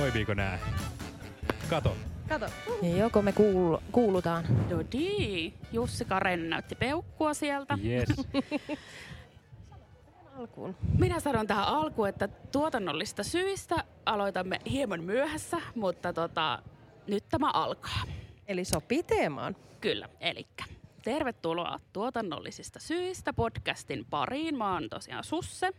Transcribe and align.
Toimiiko 0.00 0.34
nää? 0.34 0.58
Kato. 1.70 1.96
Kato. 2.28 2.46
Joko 2.98 3.22
me 3.22 3.30
kuul- 3.30 3.82
kuulutaan? 3.92 4.44
Dodi. 4.70 5.52
Jussi 5.72 6.04
Karen 6.04 6.50
näytti 6.50 6.74
peukkua 6.74 7.34
sieltä. 7.34 7.78
Yes. 7.84 8.08
Alkuun. 10.38 10.76
Minä 10.98 11.20
sanon 11.20 11.46
tähän 11.46 11.64
alkuun, 11.64 12.08
että 12.08 12.28
tuotannollista 12.28 13.22
syistä 13.22 13.84
aloitamme 14.06 14.60
hieman 14.70 15.04
myöhässä, 15.04 15.60
mutta 15.74 16.12
tota, 16.12 16.62
nyt 17.06 17.24
tämä 17.28 17.50
alkaa. 17.50 18.02
Eli 18.48 18.64
sopii 18.64 19.02
teemaan. 19.02 19.56
Kyllä, 19.80 20.08
eli 20.20 20.46
tervetuloa 21.04 21.80
tuotannollisista 21.92 22.78
syistä 22.78 23.32
podcastin 23.32 24.06
pariin. 24.10 24.58
Mä 24.58 24.72
oon 24.72 24.88
tosiaan 24.88 25.24
Susse. 25.24 25.70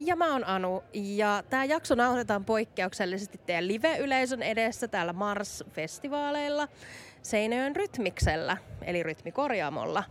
Ja 0.00 0.16
mä 0.16 0.32
oon 0.32 0.44
Anu, 0.44 0.84
ja 0.92 1.42
tämä 1.50 1.64
jakso 1.64 1.94
nauhoitetaan 1.94 2.44
poikkeuksellisesti 2.44 3.40
teidän 3.46 3.68
live-yleisön 3.68 4.42
edessä 4.42 4.88
täällä 4.88 5.12
Mars-festivaaleilla 5.12 6.68
Seinäjoen 7.22 7.76
rytmiksellä, 7.76 8.56
eli 8.82 9.02
rytmikorjaamolla. 9.02 10.04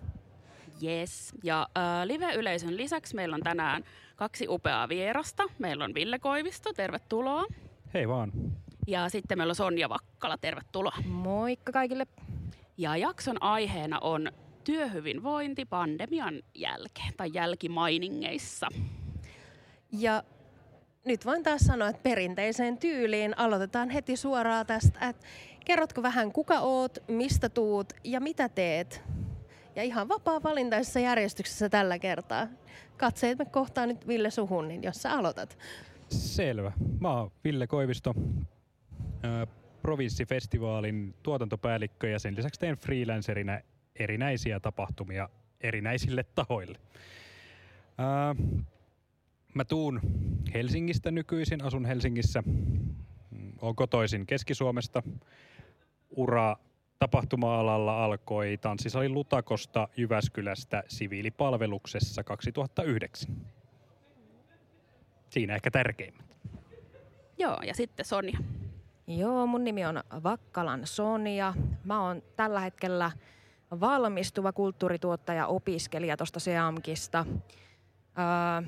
Yes. 0.83 1.33
Ja 1.43 1.67
äh, 1.77 1.83
live-yleisön 2.03 2.77
lisäksi 2.77 3.15
meillä 3.15 3.35
on 3.35 3.43
tänään 3.43 3.83
kaksi 4.15 4.47
upeaa 4.49 4.89
vierasta. 4.89 5.43
Meillä 5.59 5.83
on 5.83 5.93
Ville 5.93 6.19
Koivisto, 6.19 6.73
tervetuloa. 6.73 7.45
Hei 7.93 8.07
vaan. 8.07 8.31
Ja 8.87 9.09
sitten 9.09 9.37
meillä 9.37 9.51
on 9.51 9.55
Sonja 9.55 9.89
Vakkala, 9.89 10.37
tervetuloa. 10.37 10.97
Moikka 11.05 11.71
kaikille. 11.71 12.07
Ja 12.77 12.97
jakson 12.97 13.43
aiheena 13.43 13.99
on 13.99 14.31
työhyvinvointi 14.63 15.65
pandemian 15.65 16.41
jälkeen 16.55 17.13
tai 17.17 17.29
jälkimainingeissa. 17.33 18.67
Ja 19.91 20.23
nyt 21.05 21.25
voin 21.25 21.43
taas 21.43 21.61
sanoa, 21.61 21.89
että 21.89 22.03
perinteiseen 22.03 22.77
tyyliin 22.77 23.37
aloitetaan 23.37 23.89
heti 23.89 24.15
suoraan 24.15 24.65
tästä, 24.65 25.09
että 25.09 25.25
kerrotko 25.65 26.03
vähän 26.03 26.31
kuka 26.31 26.59
oot, 26.59 26.97
mistä 27.07 27.49
tuut 27.49 27.93
ja 28.03 28.19
mitä 28.19 28.49
teet? 28.49 29.01
Ja 29.75 29.83
ihan 29.83 30.09
vapaa 30.09 30.43
valintaisessa 30.43 30.99
järjestyksessä 30.99 31.69
tällä 31.69 31.99
kertaa. 31.99 32.47
Katseet 32.97 33.37
me 33.37 33.45
kohtaa 33.45 33.85
nyt 33.85 34.07
Ville 34.07 34.31
suhun, 34.31 34.67
niin 34.67 34.83
jos 34.83 35.01
sä 35.01 35.11
aloitat. 35.11 35.57
Selvä. 36.09 36.71
Mä 36.99 37.13
oon 37.13 37.31
Ville 37.43 37.67
Koivisto, 37.67 38.13
provinssifestivaalin 39.81 41.15
tuotantopäällikkö 41.23 42.09
ja 42.09 42.19
sen 42.19 42.35
lisäksi 42.35 42.59
teen 42.59 42.77
freelancerina 42.77 43.59
erinäisiä 43.95 44.59
tapahtumia 44.59 45.29
erinäisille 45.61 46.23
tahoille. 46.23 46.79
Mä 49.57 49.65
tuun 49.65 49.99
Helsingistä 50.53 51.11
nykyisin, 51.11 51.63
asun 51.63 51.85
Helsingissä. 51.85 52.43
Mm, 52.45 53.51
Oon 53.61 53.75
kotoisin 53.75 54.25
Keski-Suomesta. 54.25 55.03
Ura 56.09 56.55
tapahtuma-alalla 56.99 58.03
alkoi 58.05 58.57
tanssisalin 58.61 59.13
Lutakosta 59.13 59.87
Jyväskylästä 59.97 60.83
siviilipalveluksessa 60.87 62.23
2009. 62.23 63.35
Siinä 65.29 65.55
ehkä 65.55 65.71
tärkeimmät. 65.71 66.37
Joo, 67.37 67.57
ja 67.67 67.73
sitten 67.73 68.05
Sonja. 68.05 68.39
Joo, 69.07 69.47
mun 69.47 69.63
nimi 69.63 69.85
on 69.85 70.03
Vakkalan 70.23 70.81
Sonia. 70.87 71.53
Mä 71.83 72.01
oon 72.01 72.23
tällä 72.35 72.59
hetkellä 72.59 73.11
valmistuva 73.79 74.53
kulttuurituottaja 74.53 75.47
opiskelija 75.47 76.17
tuosta 76.17 76.39
Seamkista. 76.39 77.25
Öö, 78.19 78.61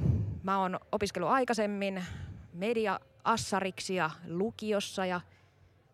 mä 0.44 0.60
oon 0.60 0.80
opiskellut 0.92 1.32
aikaisemmin 1.32 2.06
media-assariksi 2.54 3.96
ja 3.96 4.10
lukiossa 4.28 5.06
ja 5.06 5.22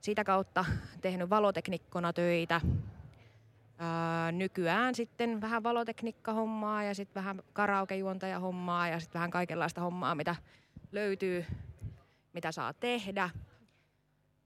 sitä 0.02 0.24
kautta 0.24 0.66
tehnyt 1.02 1.30
valoteknikkona 1.30 2.14
töitä. 2.14 2.62
Öö, 2.64 4.32
nykyään 4.32 4.96
sitten 4.96 5.42
vähän 5.42 5.64
valoteknikkahommaa 5.64 6.84
ja 6.84 6.96
sitten 6.96 7.24
vähän 7.24 7.42
karaokejuontajahommaa 7.54 8.88
ja 8.88 9.00
sitten 9.00 9.20
vähän 9.20 9.32
kaikenlaista 9.32 9.82
hommaa, 9.82 10.16
mitä 10.16 10.36
löytyy, 10.92 11.46
mitä 12.34 12.52
saa 12.52 12.74
tehdä. 12.74 13.30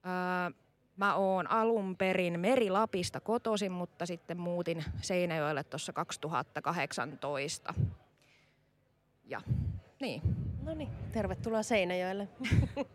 Öö, 0.06 0.62
mä 0.98 1.16
oon 1.16 1.52
alun 1.52 1.96
perin 1.98 2.40
Merilapista 2.40 3.20
kotoisin, 3.20 3.72
mutta 3.72 4.06
sitten 4.06 4.40
muutin 4.40 4.84
Seinäjoelle 5.02 5.64
tuossa 5.64 5.94
2018. 5.94 7.74
Ja 9.30 9.42
niin. 10.02 10.22
No 10.64 10.74
niin, 10.74 10.90
tervetuloa 11.12 11.64
Seinäjoelle. 11.64 12.28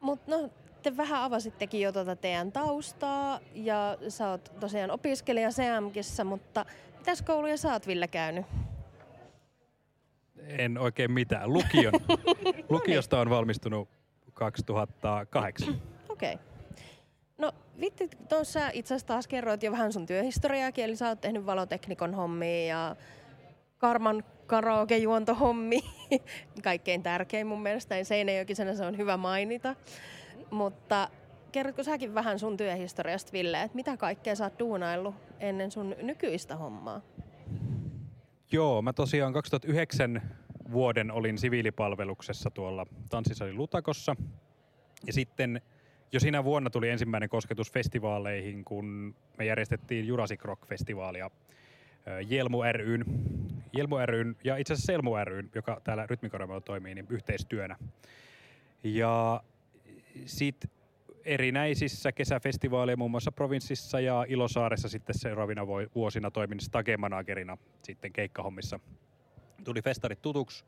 Mutta 0.00 0.30
no, 0.30 0.50
te 0.82 0.96
vähän 0.96 1.22
avasittekin 1.22 1.80
jo 1.80 1.92
tuota 1.92 2.16
teidän 2.16 2.52
taustaa 2.52 3.40
ja 3.54 3.98
sä 4.08 4.28
oot 4.28 4.52
tosiaan 4.60 4.90
opiskelija 4.90 5.50
CMKissa, 5.50 6.24
mutta 6.24 6.66
mitäs 6.98 7.22
kouluja 7.22 7.56
sä 7.56 7.72
oot 7.72 7.86
Ville 7.86 8.08
käynyt? 8.08 8.46
En 10.48 10.78
oikein 10.78 11.12
mitään. 11.12 11.52
Lukion. 11.52 11.92
Lukiosta 12.68 13.20
on 13.20 13.30
valmistunut 13.30 13.88
2008. 14.34 15.68
Okei. 16.08 16.34
Okay. 16.34 16.46
No 17.38 17.52
Vitti, 17.80 18.08
tuossa 18.28 18.70
itse 18.72 18.94
asiassa 18.94 19.06
taas 19.06 19.26
kerroit 19.26 19.62
jo 19.62 19.72
vähän 19.72 19.92
sun 19.92 20.06
työhistoriaakin, 20.06 20.84
eli 20.84 20.96
sä 20.96 21.08
oot 21.08 21.20
tehnyt 21.20 21.46
valoteknikon 21.46 22.14
hommia 22.14 22.66
ja 22.66 22.96
Karman 23.78 24.24
karaokejuontohommi. 24.46 25.80
Kaikkein 26.62 27.02
tärkein 27.02 27.46
mun 27.46 27.62
mielestä, 27.62 28.04
Seinäjokisena 28.04 28.74
se 28.74 28.84
on 28.84 28.98
hyvä 28.98 29.16
mainita. 29.16 29.74
Mutta 30.50 31.08
kerrotko 31.52 31.82
säkin 31.82 32.14
vähän 32.14 32.38
sun 32.38 32.56
työhistoriasta, 32.56 33.32
Ville, 33.32 33.62
että 33.62 33.74
mitä 33.74 33.96
kaikkea 33.96 34.36
sä 34.36 34.44
oot 34.44 34.58
duunaillut 34.58 35.14
ennen 35.40 35.70
sun 35.70 35.96
nykyistä 36.02 36.56
hommaa? 36.56 37.00
Joo, 38.52 38.82
mä 38.82 38.92
tosiaan 38.92 39.32
2009 39.32 40.22
vuoden 40.72 41.10
olin 41.10 41.38
siviilipalveluksessa 41.38 42.50
tuolla 42.50 42.86
Tanssisalin 43.10 43.56
Lutakossa. 43.56 44.16
Ja 45.06 45.12
sitten 45.12 45.60
jo 46.12 46.20
siinä 46.20 46.44
vuonna 46.44 46.70
tuli 46.70 46.88
ensimmäinen 46.88 47.28
kosketus 47.28 47.72
festivaaleihin, 47.72 48.64
kun 48.64 49.14
me 49.38 49.44
järjestettiin 49.44 50.06
Jurassic 50.06 50.44
Rock-festivaalia 50.44 51.30
Jelmu 52.28 52.62
ryn, 52.72 53.04
Jelmu 53.72 53.96
ryn 54.04 54.36
ja 54.44 54.56
itse 54.56 54.72
asiassa 54.72 54.92
Selmu 54.92 55.10
ryn, 55.24 55.50
joka 55.54 55.80
täällä 55.84 56.06
Rytmikorjamalla 56.06 56.60
toimii, 56.60 56.94
niin 56.94 57.06
yhteistyönä. 57.10 57.76
Ja 58.84 59.42
sitten 60.26 60.70
erinäisissä 61.24 62.12
kesäfestivaaleja 62.12 62.96
muun 62.96 63.10
muassa 63.10 63.32
provinssissa 63.32 64.00
ja 64.00 64.24
Ilosaaressa 64.28 64.88
sitten 64.88 65.18
seuraavina 65.18 65.66
vuosina 65.94 66.30
toimin 66.30 66.60
stage-managerina 66.60 67.58
sitten 67.82 68.12
keikkahommissa. 68.12 68.80
Tuli 69.64 69.82
festarit 69.82 70.22
tutuksi. 70.22 70.64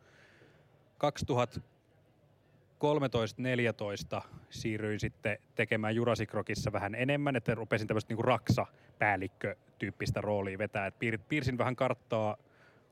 2013-2014 4.19 4.23
siirryin 4.51 5.01
sitten 5.01 5.39
tekemään 5.55 5.95
Jurassic 5.95 6.35
Rockissa 6.35 6.73
vähän 6.73 6.95
enemmän, 6.95 7.37
että 7.37 7.55
rupesin 7.55 7.89
tämmöistä 7.89 8.11
niinku 8.11 8.23
raksa-päällikkö-tyyppistä 8.23 10.21
roolia 10.21 10.59
vetää. 10.59 10.87
Et 10.87 10.99
piir, 10.99 11.19
piirsin 11.29 11.59
vähän 11.59 11.77
karttaa, 11.77 12.37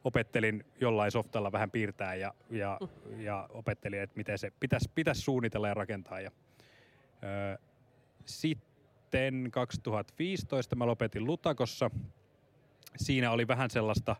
opettelin 0.07 0.65
jollain 0.81 1.11
softalla 1.11 1.53
vähän 1.53 1.71
piirtää 1.71 2.15
ja, 2.15 2.35
ja, 2.51 2.79
ja 3.19 3.49
opettelin, 3.53 4.01
että 4.01 4.17
miten 4.17 4.39
se 4.39 4.53
pitäisi 4.61 4.91
pitäis 4.95 5.25
suunnitella 5.25 5.69
ja 5.69 5.75
rakentaa. 5.75 6.21
Ja, 6.21 6.31
Öö, 7.25 7.57
Sitten 8.25 9.49
2015 9.51 10.77
mä 10.77 10.87
lopetin 10.87 11.25
Lutakossa. 11.25 11.91
Siinä 12.97 13.31
oli 13.31 13.49
vähän 13.49 13.71
sellaista 13.71 14.17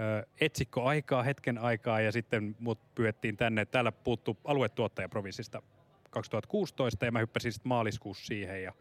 ö, 0.00 0.26
etsikkoaikaa, 0.40 1.22
hetken 1.22 1.58
aikaa 1.58 2.00
ja 2.00 2.12
sitten 2.12 2.56
mut 2.58 2.78
pyettiin 2.94 3.36
tänne. 3.36 3.64
Täällä 3.64 3.92
puuttu 3.92 4.36
aluetuottajaprovinssista 4.44 5.62
2016 6.10 7.04
ja 7.04 7.12
mä 7.12 7.18
hyppäsin 7.18 7.52
sitten 7.52 7.68
maaliskuussa 7.68 8.26
siihen 8.26 8.62
ja 8.62 8.72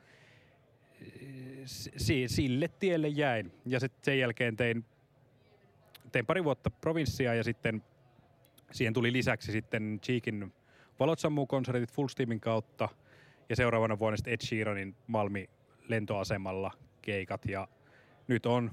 si- 1.98 2.28
sille 2.28 2.68
tielle 2.68 3.08
jäin. 3.08 3.52
Ja 3.66 3.80
sitten 3.80 4.04
sen 4.06 4.20
jälkeen 4.20 4.56
tein, 4.58 4.86
tein 6.14 6.26
pari 6.26 6.44
vuotta 6.44 6.70
provinssia 6.70 7.34
ja 7.34 7.44
sitten 7.44 7.84
siihen 8.72 8.94
tuli 8.94 9.14
lisäksi 9.14 9.52
sitten 9.52 10.00
Cheekin 10.04 10.54
Valot 11.00 11.20
sammuu 11.20 11.48
konsertit 11.48 11.92
Full 11.92 12.08
Steamin 12.08 12.40
kautta– 12.40 12.90
ja 13.50 13.56
seuraavana 13.56 14.00
vuonna 14.00 14.18
sitten 14.18 14.34
Ed 14.34 14.42
Sheeranin 14.46 14.96
Malmi 15.08 15.50
lentoasemalla 15.88 16.72
keikat. 17.02 17.46
Ja 17.46 17.68
nyt 18.28 18.46
on 18.46 18.70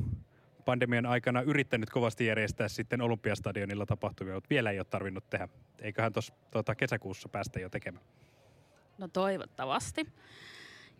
pandemian 0.64 1.06
aikana 1.06 1.42
yrittänyt 1.42 1.90
kovasti 1.90 2.26
järjestää 2.26 2.68
sitten 2.68 3.00
Olympiastadionilla 3.00 3.86
tapahtumia, 3.86 4.34
mutta 4.34 4.50
vielä 4.50 4.70
ei 4.70 4.78
ole 4.78 4.86
tarvinnut 4.90 5.30
tehdä. 5.30 5.48
Eiköhän 5.78 6.12
tuossa 6.12 6.34
tuota, 6.50 6.74
kesäkuussa 6.74 7.28
päästä 7.28 7.60
jo 7.60 7.68
tekemään. 7.68 8.04
No 8.98 9.08
toivottavasti. 9.08 10.06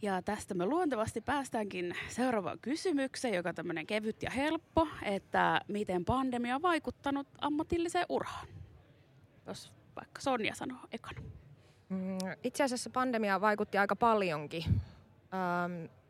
Ja 0.03 0.23
tästä 0.23 0.55
me 0.55 0.67
luontevasti 0.67 1.21
päästäänkin 1.21 1.97
seuraavaan 2.09 2.59
kysymykseen, 2.59 3.35
joka 3.35 3.49
on 3.49 3.55
tämmöinen 3.55 3.87
kevyt 3.87 4.23
ja 4.23 4.31
helppo, 4.31 4.89
että 5.03 5.61
miten 5.69 6.05
pandemia 6.05 6.55
on 6.55 6.63
vaikuttanut 6.63 7.27
ammatilliseen 7.41 8.07
uraan? 8.09 8.47
Jos 9.47 9.73
vaikka 9.97 10.21
Sonja 10.21 10.55
sanoo 10.55 10.79
ekana. 10.93 11.21
Mm, 11.89 12.19
itse 12.45 12.65
asiassa 12.65 12.91
pandemia 12.91 13.41
vaikutti 13.41 13.79
aika 13.79 13.97
paljonkin. 13.97 14.65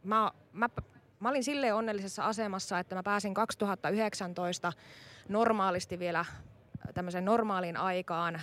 Mä, 0.05 0.33
mä, 0.53 0.69
mä 1.21 1.29
olin 1.29 1.45
silleen 1.45 1.75
onnellisessa 1.75 2.25
asemassa, 2.25 2.79
että 2.79 2.95
mä 2.95 3.03
pääsin 3.03 3.35
2019 3.35 4.73
normaalisti 5.29 5.99
vielä 5.99 6.25
tämmöisen 6.95 7.25
normaaliin 7.25 7.77
aikaan 7.77 8.41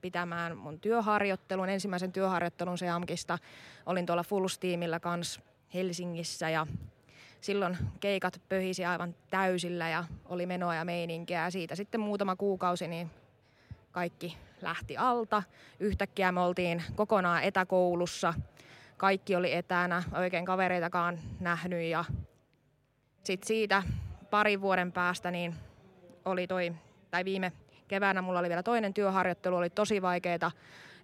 pitämään 0.00 0.56
mun 0.56 0.80
työharjoittelun, 0.80 1.68
ensimmäisen 1.68 2.12
työharjoittelun 2.12 2.78
Seamkista. 2.78 3.38
Olin 3.86 4.06
tuolla 4.06 4.22
Full 4.22 4.48
Steamillä 4.48 5.00
kanssa 5.00 5.40
Helsingissä 5.74 6.50
ja 6.50 6.66
silloin 7.40 7.78
keikat 8.00 8.42
pöhisi 8.48 8.84
aivan 8.84 9.14
täysillä 9.30 9.88
ja 9.88 10.04
oli 10.24 10.46
menoa 10.46 10.74
ja 10.74 10.84
meininkiä. 10.84 11.44
Ja 11.44 11.50
siitä 11.50 11.76
sitten 11.76 12.00
muutama 12.00 12.36
kuukausi 12.36 12.88
niin 12.88 13.10
kaikki 13.92 14.36
lähti 14.60 14.96
alta. 14.96 15.42
Yhtäkkiä 15.80 16.32
me 16.32 16.40
oltiin 16.40 16.82
kokonaan 16.94 17.42
etäkoulussa. 17.42 18.34
Kaikki 18.96 19.36
oli 19.36 19.54
etänä, 19.54 20.02
oikein 20.12 20.44
kavereitakaan 20.44 21.18
nähnyt 21.40 21.82
ja 21.82 22.04
sitten 23.24 23.46
siitä 23.46 23.82
parin 24.30 24.60
vuoden 24.60 24.92
päästä 24.92 25.30
niin 25.30 25.54
oli 26.24 26.46
toi, 26.46 26.72
tai 27.10 27.24
viime 27.24 27.52
keväänä 27.92 28.22
mulla 28.22 28.38
oli 28.38 28.48
vielä 28.48 28.62
toinen 28.62 28.94
työharjoittelu, 28.94 29.56
oli 29.56 29.70
tosi 29.70 30.02
vaikeaa 30.02 30.50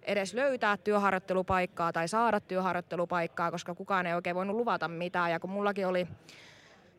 edes 0.03 0.33
löytää 0.33 0.77
työharjoittelupaikkaa 0.77 1.93
tai 1.93 2.07
saada 2.07 2.39
työharjoittelupaikkaa, 2.39 3.51
koska 3.51 3.75
kukaan 3.75 4.05
ei 4.05 4.13
oikein 4.13 4.35
voinut 4.35 4.55
luvata 4.55 4.87
mitään. 4.87 5.31
Ja 5.31 5.39
kun 5.39 5.49
mullakin 5.49 5.87
oli 5.87 6.07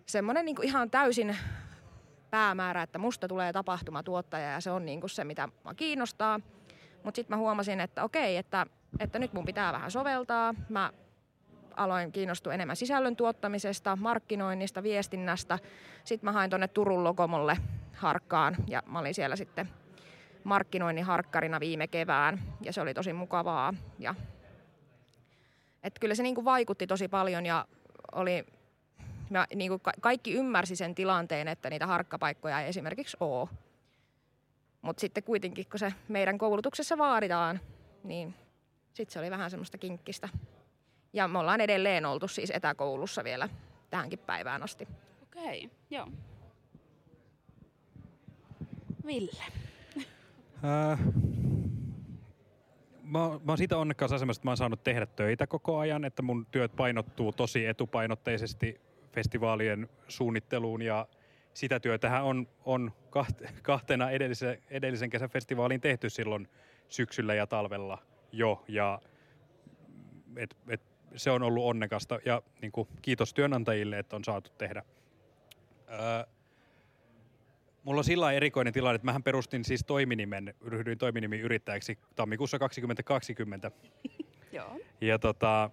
semmoinen 0.07 0.45
niin 0.45 0.57
ihan 0.63 0.91
täysin 0.91 1.37
päämäärä, 2.31 2.83
että 2.83 2.99
musta 2.99 3.29
tulee 3.29 3.53
tapahtumatuottaja 3.53 4.51
ja 4.51 4.61
se 4.61 4.71
on 4.71 4.87
niin 4.87 5.01
kuin 5.01 5.11
se, 5.11 5.25
mitä 5.25 5.49
mä 5.65 5.75
kiinnostaa. 5.75 6.41
Mutta 7.05 7.17
sitten 7.17 7.37
mä 7.37 7.41
huomasin, 7.41 7.81
että 7.81 8.05
okei, 8.05 8.37
että, 8.37 8.67
että 9.01 9.19
nyt 9.19 9.33
mun 9.33 9.45
pitää 9.45 9.73
vähän 9.73 9.91
soveltaa. 9.91 10.55
Mä 10.69 10.93
aloin 11.77 12.13
kiinnostua 12.13 12.55
enemmän 12.55 12.77
sisällön 12.77 13.17
tuottamisesta, 13.17 13.99
markkinoinnista, 14.01 14.83
viestinnästä. 14.83 15.59
Sitten 16.05 16.29
mä 16.29 16.33
hain 16.33 16.51
tuonne 16.51 16.69
Turun 16.69 17.05
Lokomolle 17.05 17.57
harkkaan 17.97 18.57
ja 18.67 18.83
mä 18.87 18.99
olin 18.99 19.15
siellä 19.15 19.37
sitten 19.37 19.80
markkinoinnin 20.45 21.05
harkkarina 21.05 21.61
viime 21.61 21.87
kevään 21.87 22.43
ja 22.63 22.73
se 22.73 22.81
oli 22.81 22.95
tosi 22.95 23.13
mukavaa. 23.13 23.75
Ja, 23.99 24.15
et 25.83 25.99
kyllä 25.99 26.15
se 26.15 26.23
niin 26.23 26.35
kuin 26.35 26.45
vaikutti 26.45 26.87
tosi 26.87 27.09
paljon 27.09 27.47
ja 27.47 27.67
oli, 28.13 28.47
ja 29.31 29.47
niin 29.55 29.71
kuin 29.71 29.81
kaikki 30.01 30.33
ymmärsi 30.33 30.77
sen 30.77 30.95
tilanteen, 30.95 31.49
että 31.49 31.71
niitä 31.71 31.87
harkkapaikkoja 31.87 32.61
ei 32.61 32.69
esimerkiksi 32.69 33.17
ole. 33.21 33.49
Mutta 34.83 35.01
sitten 35.01 35.23
kuitenkin, 35.23 35.67
kun 35.71 35.79
se 35.79 35.93
meidän 36.09 36.39
koulutuksessa 36.39 36.99
vaaditaan, 36.99 37.61
niin 38.05 38.35
sitten 38.93 39.13
se 39.13 39.19
oli 39.19 39.31
vähän 39.31 39.51
semmoista 39.51 39.79
kinkkistä. 39.79 40.29
Ja 41.13 41.29
me 41.29 41.39
ollaan 41.39 41.61
edelleen 41.61 42.07
oltu 42.07 42.29
siis 42.29 42.51
etäkoulussa 42.51 43.25
vielä 43.25 43.49
tähänkin 43.91 44.19
päivään 44.19 44.63
asti. 44.63 44.89
Okei, 45.23 45.65
okay, 45.65 45.77
joo. 45.91 46.09
Ville. 49.07 49.70
Äh, 50.65 50.99
mä, 53.03 53.19
mä 53.19 53.41
oon 53.49 53.59
siitä 53.59 53.79
onnekkaassa 53.79 54.17
asemassa, 54.17 54.41
että 54.41 54.47
mä 54.47 54.51
oon 54.51 54.57
saanut 54.57 54.85
tehdä 54.85 55.07
töitä 55.07 55.47
koko 55.47 55.79
ajan, 55.79 56.05
että 56.05 56.23
mun 56.23 56.47
työt 56.51 56.77
painottuu 56.77 57.33
tosi 57.33 57.67
etupainotteisesti 57.67 58.81
festivaalien 59.13 59.89
suunnitteluun 60.09 60.83
ja 60.83 61.07
sitä 61.55 61.81
työtähän 61.81 62.25
on, 62.25 62.49
on 62.65 62.93
kahtena 63.63 64.11
edellisen, 64.11 64.63
edellisen 64.71 65.11
kesän 65.11 65.31
festivaaliin 65.31 65.81
tehty 65.81 66.11
silloin 66.11 66.49
syksyllä 66.89 67.35
ja 67.35 67.47
talvella 67.47 67.99
jo 68.33 68.65
ja 68.69 69.01
et, 70.37 70.57
et, 70.69 70.81
se 71.17 71.31
on 71.31 71.43
ollut 71.43 71.65
onnekasta 71.65 72.19
ja 72.25 72.43
niin 72.63 72.73
kuin, 72.73 72.89
kiitos 73.03 73.35
työnantajille, 73.35 73.99
että 73.99 74.17
on 74.17 74.25
saatu 74.25 74.51
tehdä. 74.59 74.83
Öö, 75.89 75.99
Mulla 77.85 78.01
on 78.01 78.05
sillä 78.05 78.33
erikoinen 78.33 78.73
tilanne, 78.73 78.95
että 78.95 79.05
mähän 79.05 79.23
perustin 79.23 79.65
siis 79.65 79.85
toiminimen, 79.87 80.55
ryhdyin 80.67 80.99
toiminimin 80.99 81.41
yrittäjäksi 81.41 81.99
tammikuussa 82.17 82.59
2020. 82.59 83.71
Joo. 84.53 84.81
Ja 85.01 85.19
tota, 85.19 85.71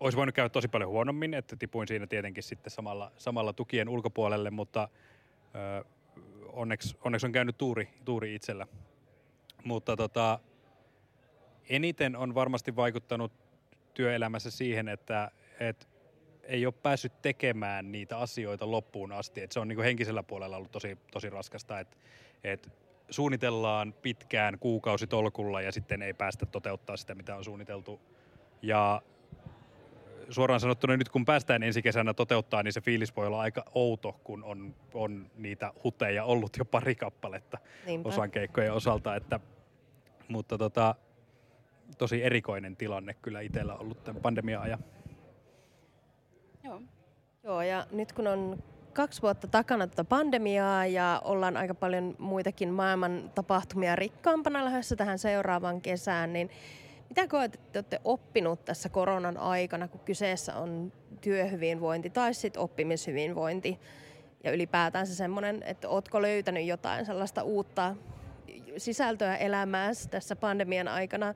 olisi 0.00 0.16
voinut 0.16 0.34
käydä 0.34 0.48
tosi 0.48 0.68
paljon 0.68 0.90
huonommin, 0.90 1.34
että 1.34 1.56
tipuin 1.56 1.88
siinä 1.88 2.06
tietenkin 2.06 2.42
sitten 2.42 2.70
samalla, 2.70 3.12
samalla 3.16 3.52
tukien 3.52 3.88
ulkopuolelle, 3.88 4.50
mutta 4.50 4.88
ö, 5.54 5.84
onneksi, 6.52 6.96
onneksi 7.04 7.26
on 7.26 7.32
käynyt 7.32 7.58
tuuri, 7.58 7.88
tuuri 8.04 8.34
itsellä. 8.34 8.66
Mutta 9.64 9.96
tota, 9.96 10.38
eniten 11.68 12.16
on 12.16 12.34
varmasti 12.34 12.76
vaikuttanut 12.76 13.32
työelämässä 13.94 14.50
siihen, 14.50 14.88
että, 14.88 15.30
että 15.60 15.86
ei 16.48 16.66
ole 16.66 16.74
päässyt 16.82 17.22
tekemään 17.22 17.92
niitä 17.92 18.18
asioita 18.18 18.70
loppuun 18.70 19.12
asti. 19.12 19.40
Et 19.40 19.52
se 19.52 19.60
on 19.60 19.68
niin 19.68 19.76
kuin 19.76 19.84
henkisellä 19.84 20.22
puolella 20.22 20.56
ollut 20.56 20.72
tosi, 20.72 20.98
tosi 21.10 21.30
raskasta, 21.30 21.80
että 21.80 21.96
et 22.44 22.72
suunnitellaan 23.10 23.92
pitkään 24.02 24.58
kuukausitolkulla 24.58 25.60
ja 25.60 25.72
sitten 25.72 26.02
ei 26.02 26.14
päästä 26.14 26.46
toteuttaa 26.46 26.96
sitä, 26.96 27.14
mitä 27.14 27.36
on 27.36 27.44
suunniteltu. 27.44 28.00
Ja 28.62 29.02
suoraan 30.30 30.60
sanottuna 30.60 30.96
nyt 30.96 31.08
kun 31.08 31.24
päästään 31.24 31.62
ensi 31.62 31.82
kesänä 31.82 32.14
toteuttaa, 32.14 32.62
niin 32.62 32.72
se 32.72 32.80
fiilis 32.80 33.16
voi 33.16 33.26
olla 33.26 33.40
aika 33.40 33.64
outo, 33.74 34.20
kun 34.24 34.44
on, 34.44 34.74
on 34.94 35.30
niitä 35.36 35.72
huteja 35.84 36.24
ollut 36.24 36.56
jo 36.58 36.64
pari 36.64 36.94
kappaletta 36.94 37.58
Niinpä. 37.86 38.08
osan 38.08 38.30
keikkojen 38.30 38.72
osalta. 38.72 39.16
Että, 39.16 39.40
mutta 40.28 40.58
tota, 40.58 40.94
tosi 41.98 42.22
erikoinen 42.22 42.76
tilanne 42.76 43.14
kyllä 43.14 43.40
itsellä 43.40 43.74
ollut 43.74 44.04
tämän 44.04 44.22
pandemia-ajan. 44.22 44.84
Joo. 46.66 46.82
Joo, 47.44 47.62
ja 47.62 47.86
nyt 47.92 48.12
kun 48.12 48.26
on 48.26 48.62
kaksi 48.92 49.22
vuotta 49.22 49.46
takana 49.46 49.86
tätä 49.86 50.04
pandemiaa 50.04 50.86
ja 50.86 51.22
ollaan 51.24 51.56
aika 51.56 51.74
paljon 51.74 52.14
muitakin 52.18 52.68
maailman 52.68 53.32
tapahtumia 53.34 53.96
rikkaampana 53.96 54.64
lähdössä 54.64 54.96
tähän 54.96 55.18
seuraavaan 55.18 55.80
kesään, 55.80 56.32
niin 56.32 56.50
mitä 57.08 57.28
koet, 57.28 57.54
että 57.54 57.78
olette 57.78 58.00
oppinut 58.04 58.64
tässä 58.64 58.88
koronan 58.88 59.36
aikana, 59.36 59.88
kun 59.88 60.00
kyseessä 60.00 60.56
on 60.56 60.92
työhyvinvointi 61.20 62.10
tai 62.10 62.34
sitten 62.34 62.62
oppimishyvinvointi? 62.62 63.80
Ja 64.44 64.52
ylipäätään 64.52 65.06
se 65.06 65.14
semmoinen, 65.14 65.62
että 65.62 65.88
ootko 65.88 66.22
löytänyt 66.22 66.66
jotain 66.66 67.06
sellaista 67.06 67.42
uutta 67.42 67.96
sisältöä 68.76 69.36
elämääsi 69.36 70.08
tässä 70.08 70.36
pandemian 70.36 70.88
aikana? 70.88 71.34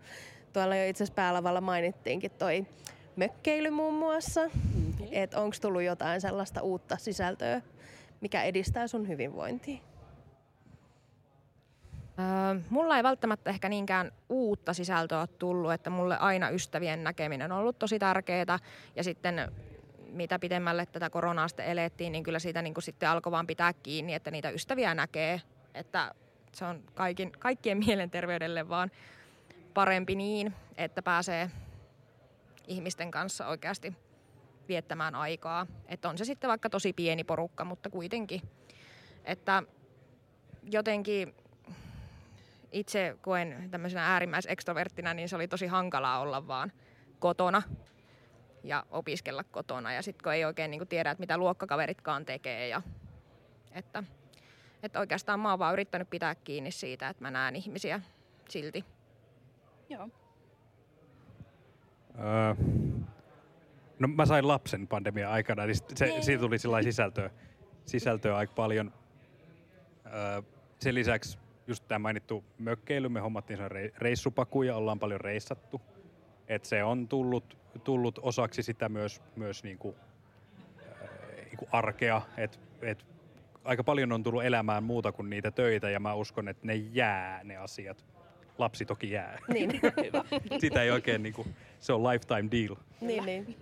Tuolla 0.53 0.77
jo 0.77 0.89
itse 0.89 1.05
asiassa 1.05 1.15
päälavalla 1.15 1.61
mainittiinkin 1.61 2.31
toi 2.31 2.67
mökkeily 3.17 3.71
muun 3.71 3.95
muassa. 3.95 4.41
Mm-hmm. 4.47 5.07
Että 5.13 5.41
onko 5.41 5.57
tullut 5.61 5.83
jotain 5.83 6.21
sellaista 6.21 6.63
uutta 6.63 6.97
sisältöä, 6.97 7.63
mikä 8.21 8.43
edistää 8.43 8.87
sun 8.87 9.09
hyvinvointia? 9.09 9.79
Öö, 12.19 12.61
mulla 12.71 12.97
ei 12.97 13.03
välttämättä 13.03 13.51
ehkä 13.51 13.69
niinkään 13.69 14.13
uutta 14.29 14.75
sisältöä 14.75 15.27
tullut, 15.27 15.73
että 15.73 15.91
mulle 15.91 16.19
aina 16.19 16.51
ystävien 16.51 17.05
näkeminen 17.05 17.53
on 17.53 17.59
ollut 17.59 17.79
tosi 17.79 17.99
tärkeää. 17.99 18.59
Ja 18.97 19.05
sitten 19.05 19.53
mitä 20.13 20.39
pidemmälle 20.39 20.87
tätä 20.87 21.11
koronaa 21.11 21.49
sitten 21.49 21.67
elettiin, 21.67 22.13
niin 22.13 22.25
kyllä 22.25 22.39
siitä 22.39 22.63
niin 22.63 22.75
kuin 22.75 22.85
sitten 22.85 23.09
alkoi 23.09 23.33
vaan 23.33 23.47
pitää 23.47 23.73
kiinni, 23.73 24.15
että 24.15 24.31
niitä 24.31 24.51
ystäviä 24.51 24.95
näkee. 24.95 25.41
Että 25.75 26.15
se 26.53 26.65
on 26.65 26.83
kaikin, 26.95 27.33
kaikkien 27.39 27.79
mielenterveydelle 27.87 28.69
vaan 28.69 28.91
parempi 29.75 30.15
niin, 30.15 30.55
että 30.77 31.03
pääsee 31.03 31.51
ihmisten 32.71 33.11
kanssa 33.11 33.47
oikeasti 33.47 33.95
viettämään 34.69 35.15
aikaa. 35.15 35.67
Että 35.87 36.09
on 36.09 36.19
se 36.19 36.25
sitten 36.25 36.49
vaikka 36.49 36.71
tosi 36.71 36.93
pieni 36.93 37.25
porukka, 37.25 37.65
mutta 37.65 37.91
kuitenkin. 37.91 38.43
Että 39.25 39.63
jotenkin 40.63 41.35
itse 42.73 43.17
koen 43.21 43.69
tämmöisenä 43.71 44.13
äärimmäisekstroverttina, 44.13 45.15
niin 45.15 45.29
se 45.29 45.37
oli 45.37 45.49
tosi 45.49 45.67
hankalaa 45.67 46.21
olla 46.21 46.47
vaan 46.47 46.73
kotona 47.19 47.63
ja 48.65 48.87
opiskella 48.91 49.45
kotona. 49.45 49.93
Ja 49.93 50.03
sitten 50.03 50.23
kun 50.23 50.33
ei 50.33 50.45
oikein 50.45 50.71
niin 50.71 50.89
tiedä, 50.89 51.11
että 51.11 51.21
mitä 51.23 51.39
luokkakaveritkaan 51.39 52.25
tekee. 52.25 52.69
Ja, 52.69 52.83
että, 53.73 54.05
että 54.83 55.01
oikeastaan 55.01 55.41
mä 55.41 55.51
oon 55.51 55.59
vaan 55.59 55.73
yrittänyt 55.73 56.11
pitää 56.11 56.35
kiinni 56.35 56.71
siitä, 56.71 57.09
että 57.09 57.23
mä 57.23 57.31
näen 57.31 57.57
ihmisiä 57.57 58.01
silti. 58.49 58.85
Joo. 59.89 60.09
Öö, 62.19 62.55
no 63.99 64.09
mä 64.09 64.27
sain 64.27 64.49
lapsen 64.49 64.89
pandemia 64.89 65.31
aikana, 65.31 65.67
niin 65.67 65.77
se, 65.95 66.17
siitä 66.21 66.41
tuli 66.41 66.59
sillä 66.59 66.83
sisältöä, 66.83 67.31
sisältöä 67.85 68.37
aika 68.37 68.53
paljon. 68.57 68.93
Öö, 70.07 70.43
sen 70.79 70.95
lisäksi 70.95 71.39
just 71.67 71.89
tämä 71.89 71.99
mainittu 71.99 72.45
mökkeily, 72.59 73.09
me 73.09 73.21
hommattiin 73.21 73.57
sen 73.57 73.71
reissupaku 73.99 74.63
ja 74.63 74.77
ollaan 74.77 74.99
paljon 74.99 75.21
reissattu. 75.21 75.81
Et 76.49 76.65
se 76.65 76.85
on 76.85 77.09
tullut, 77.09 77.59
tullut 77.85 78.19
osaksi 78.23 78.63
sitä 78.63 78.89
myös, 78.89 79.23
myös 79.37 79.63
niinku, 79.63 79.95
äh, 80.79 81.09
niinku 81.45 81.69
arkea, 81.73 82.23
että 82.37 82.59
et 82.83 83.07
aika 83.65 83.85
paljon 83.85 84.13
on 84.13 84.23
tullut 84.23 84.45
elämään 84.45 84.85
muuta 84.85 85.13
kuin 85.13 85.31
niitä 85.31 85.51
töitä 85.51 85.91
ja 85.91 86.01
mä 86.01 86.15
uskon, 86.15 86.49
että 86.49 86.67
ne 86.67 86.75
jää 86.75 87.45
ne 87.45 87.57
asiat 87.57 88.05
lapsi 88.61 88.85
toki 88.87 89.11
jää. 89.11 89.39
Niin, 89.55 89.81
Sitä 90.59 90.83
ei 90.83 90.91
oikein, 90.91 91.23
niin 91.23 91.35
kuin, 91.35 91.55
se 91.79 91.93
on 91.93 92.03
lifetime 92.03 92.51
deal. 92.51 92.77
niin, 93.01 93.25
niin. 93.27 93.57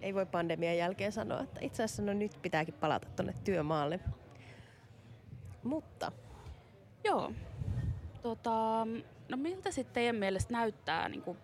Ei 0.00 0.14
voi 0.14 0.26
pandemian 0.26 0.76
jälkeen 0.76 1.12
sanoa, 1.12 1.40
että 1.40 1.60
itse 1.62 1.82
asiassa 1.82 2.02
no 2.02 2.12
nyt 2.12 2.38
pitääkin 2.42 2.74
palata 2.74 3.08
tuonne 3.16 3.34
työmaalle. 3.44 4.00
Mutta 5.62 6.12
Joo. 7.04 7.32
Tota, 8.22 8.86
no 9.28 9.36
miltä 9.36 9.70
sitten 9.70 9.94
teidän 9.94 10.16
mielestä 10.16 10.52
näyttää 10.52 11.08
niin 11.08 11.22
kuin 11.22 11.38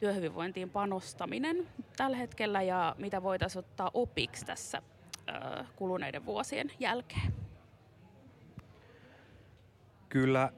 työhyvinvointiin 0.00 0.70
panostaminen 0.70 1.68
tällä 1.96 2.16
hetkellä 2.16 2.62
ja 2.62 2.94
mitä 2.98 3.22
voitaisiin 3.22 3.60
ottaa 3.60 3.90
opiksi 3.94 4.46
tässä 4.46 4.82
ö, 5.28 5.64
kuluneiden 5.76 6.26
vuosien 6.26 6.70
jälkeen? 6.80 7.34
Kyllä 10.08 10.52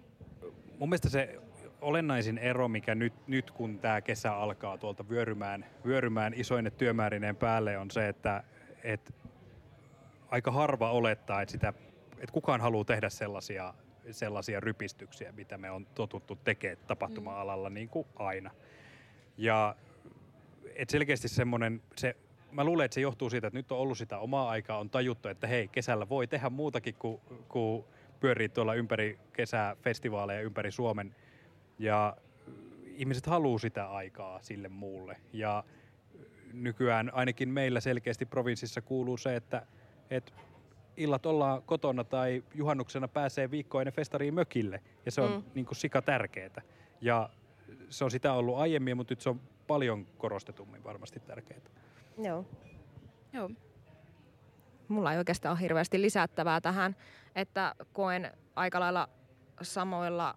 mun 0.78 0.88
mielestä 0.88 1.08
se 1.08 1.40
olennaisin 1.84 2.38
ero, 2.38 2.68
mikä 2.68 2.94
nyt, 2.94 3.12
nyt 3.26 3.50
kun 3.50 3.78
tämä 3.78 4.00
kesä 4.00 4.36
alkaa 4.36 4.78
tuolta 4.78 5.08
vyörymään, 5.08 5.66
vyörymään 5.86 6.34
isoine 6.36 6.70
työmäärineen 6.70 7.36
päälle, 7.36 7.78
on 7.78 7.90
se, 7.90 8.08
että, 8.08 8.44
että 8.84 9.12
aika 10.28 10.50
harva 10.50 10.90
olettaa, 10.90 11.42
että, 11.42 11.52
sitä, 11.52 11.68
että 12.18 12.32
kukaan 12.32 12.60
haluaa 12.60 12.84
tehdä 12.84 13.08
sellaisia, 13.08 13.74
sellaisia 14.10 14.60
rypistyksiä, 14.60 15.32
mitä 15.32 15.58
me 15.58 15.70
on 15.70 15.86
totuttu 15.86 16.36
tekemään 16.36 16.86
tapahtuma-alalla 16.86 17.70
niin 17.70 17.88
kuin 17.88 18.06
aina. 18.16 18.50
Ja 19.36 19.76
et 20.74 20.90
selkeästi 20.90 21.28
semmoinen, 21.28 21.82
se, 21.96 22.16
mä 22.52 22.64
luulen, 22.64 22.84
että 22.84 22.94
se 22.94 23.00
johtuu 23.00 23.30
siitä, 23.30 23.46
että 23.46 23.58
nyt 23.58 23.72
on 23.72 23.78
ollut 23.78 23.98
sitä 23.98 24.18
omaa 24.18 24.50
aikaa, 24.50 24.78
on 24.78 24.90
tajuttu, 24.90 25.28
että 25.28 25.46
hei, 25.46 25.68
kesällä 25.68 26.08
voi 26.08 26.26
tehdä 26.26 26.50
muutakin 26.50 26.94
kuin, 26.94 27.20
kuin 27.48 27.84
pyörii 28.20 28.48
tuolla 28.48 28.74
ympäri 28.74 29.18
kesää 29.32 29.76
festivaaleja 29.82 30.40
ympäri 30.40 30.70
Suomen. 30.70 31.14
Ja 31.78 32.16
ihmiset 32.84 33.26
haluaa 33.26 33.58
sitä 33.58 33.90
aikaa 33.90 34.42
sille 34.42 34.68
muulle. 34.68 35.16
Ja 35.32 35.64
nykyään 36.52 37.10
ainakin 37.14 37.48
meillä 37.48 37.80
selkeästi 37.80 38.26
provinssissa 38.26 38.80
kuuluu 38.80 39.16
se, 39.16 39.36
että, 39.36 39.66
että 40.10 40.32
illat 40.96 41.26
ollaan 41.26 41.62
kotona 41.62 42.04
tai 42.04 42.44
juhannuksena 42.54 43.08
pääsee 43.08 43.50
viikko 43.50 43.80
ennen 43.80 43.94
festariin 43.94 44.34
mökille. 44.34 44.80
Ja 45.06 45.10
se 45.10 45.20
on 45.20 45.30
Mm. 45.30 45.36
mm. 45.36 45.42
niin 45.54 45.66
kuin 45.66 45.76
sika 45.76 46.02
tärkeää. 46.02 46.62
Ja 47.00 47.30
se 47.88 48.04
on 48.04 48.10
sitä 48.10 48.32
ollut 48.32 48.56
aiemmin, 48.58 48.96
mutta 48.96 49.12
nyt 49.12 49.20
se 49.20 49.28
on 49.30 49.40
paljon 49.66 50.06
korostetummin 50.18 50.84
varmasti 50.84 51.20
tärkeää. 51.20 51.60
joo, 52.18 52.44
Joo. 53.32 53.50
Mulla 54.88 55.12
ei 55.12 55.18
oikeastaan 55.18 55.52
ole 55.52 55.60
hirveästi 55.60 56.00
lisättävää 56.02 56.60
tähän, 56.60 56.96
että 57.34 57.74
koen 57.92 58.32
aika 58.56 58.80
lailla 58.80 59.08
samoilla 59.62 60.34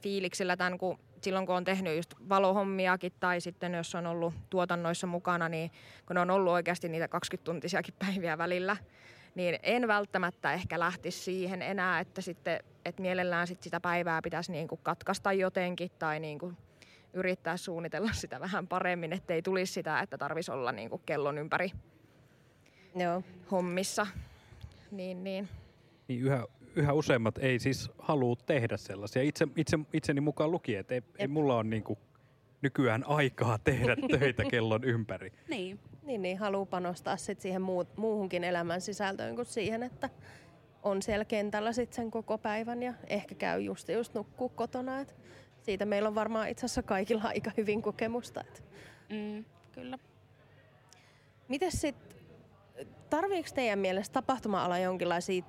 fiiliksillä 0.00 0.56
tämän, 0.56 0.78
kun 0.78 0.98
silloin 1.22 1.46
kun 1.46 1.54
on 1.54 1.64
tehnyt 1.64 1.96
just 1.96 2.14
valohommiakin 2.28 3.12
tai 3.20 3.40
sitten 3.40 3.74
jos 3.74 3.94
on 3.94 4.06
ollut 4.06 4.34
tuotannoissa 4.50 5.06
mukana, 5.06 5.48
niin 5.48 5.70
kun 6.06 6.14
ne 6.14 6.20
on 6.20 6.30
ollut 6.30 6.52
oikeasti 6.52 6.88
niitä 6.88 7.06
20-tuntisiakin 7.06 7.94
päiviä 8.06 8.38
välillä, 8.38 8.76
niin 9.34 9.58
en 9.62 9.88
välttämättä 9.88 10.52
ehkä 10.52 10.78
lähtisi 10.78 11.18
siihen 11.18 11.62
enää, 11.62 12.00
että 12.00 12.20
sitten 12.20 12.60
että 12.84 13.02
mielellään 13.02 13.46
sit 13.46 13.62
sitä 13.62 13.80
päivää 13.80 14.22
pitäisi 14.22 14.52
niinku 14.52 14.76
katkaista 14.76 15.32
jotenkin 15.32 15.90
tai 15.98 16.20
niinku 16.20 16.52
yrittää 17.12 17.56
suunnitella 17.56 18.12
sitä 18.12 18.40
vähän 18.40 18.68
paremmin, 18.68 19.12
ettei 19.12 19.42
tulisi 19.42 19.72
sitä, 19.72 20.00
että 20.00 20.18
tarvitsisi 20.18 20.52
olla 20.52 20.72
niinku 20.72 20.98
kellon 20.98 21.38
ympäri 21.38 21.72
joo. 22.96 23.22
hommissa. 23.50 24.06
Niin, 24.90 25.24
niin. 25.24 25.48
Niin 26.08 26.20
yhä, 26.20 26.44
yhä 26.78 26.92
useammat 26.92 27.38
ei 27.38 27.58
siis 27.58 27.90
halua 27.98 28.36
tehdä 28.46 28.76
sellaisia. 28.76 29.22
Itse, 29.22 29.48
itse, 29.56 29.78
itseni 29.92 30.20
mukaan 30.20 30.50
lukien, 30.50 30.80
että 30.80 30.94
ei, 30.94 31.02
ei 31.18 31.28
mulla 31.28 31.54
ole 31.54 31.64
niinku 31.64 31.98
nykyään 32.62 33.04
aikaa 33.06 33.58
tehdä 33.58 33.96
töitä 34.18 34.44
kellon 34.44 34.84
ympäri. 34.84 35.32
Niin. 35.48 35.80
Niin, 36.02 36.22
niin 36.22 36.38
haluaa 36.38 36.66
panostaa 36.66 37.16
sit 37.16 37.40
siihen 37.40 37.62
muu, 37.62 37.84
muuhunkin 37.96 38.44
elämän 38.44 38.80
sisältöön 38.80 39.36
kuin 39.36 39.46
siihen, 39.46 39.82
että 39.82 40.10
on 40.82 41.02
siellä 41.02 41.24
kentällä 41.24 41.72
sit 41.72 41.92
sen 41.92 42.10
koko 42.10 42.38
päivän 42.38 42.82
ja 42.82 42.94
ehkä 43.06 43.34
käy 43.34 43.60
just, 43.60 43.88
just 43.88 44.14
nukkuu 44.14 44.48
kotona. 44.48 45.00
Et 45.00 45.16
siitä 45.62 45.84
meillä 45.84 46.08
on 46.08 46.14
varmaan 46.14 46.48
itse 46.48 46.66
asiassa 46.66 46.82
kaikilla 46.82 47.22
aika 47.34 47.50
hyvin 47.56 47.82
kokemusta. 47.82 48.40
Et 48.40 48.68
Mm, 49.08 49.44
kyllä. 49.72 49.98
Miten 51.48 51.72
sitten, 51.72 52.18
tarviiko 53.10 53.48
teidän 53.54 53.78
mielestä 53.78 54.12
tapahtuma-ala 54.12 54.78
jonkinlaisia 54.78 55.42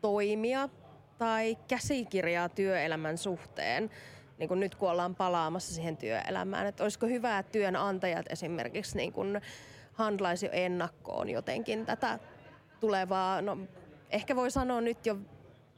toimia 0.00 0.68
tai 1.18 1.56
käsikirjaa 1.68 2.48
työelämän 2.48 3.18
suhteen, 3.18 3.90
niin 4.38 4.48
kuin 4.48 4.60
nyt 4.60 4.74
kun 4.74 4.90
ollaan 4.90 5.14
palaamassa 5.14 5.74
siihen 5.74 5.96
työelämään? 5.96 6.66
Että 6.66 6.82
olisiko 6.82 7.06
hyvä, 7.06 7.38
että 7.38 7.52
työnantajat 7.52 8.26
esimerkiksi 8.30 8.96
niin 8.96 9.12
kuin 9.12 9.40
handlaisi 9.92 10.46
jo 10.46 10.52
ennakkoon 10.52 11.28
jotenkin 11.28 11.86
tätä 11.86 12.18
tulevaa, 12.80 13.42
no 13.42 13.58
ehkä 14.10 14.36
voi 14.36 14.50
sanoa 14.50 14.80
nyt 14.80 15.06
jo 15.06 15.16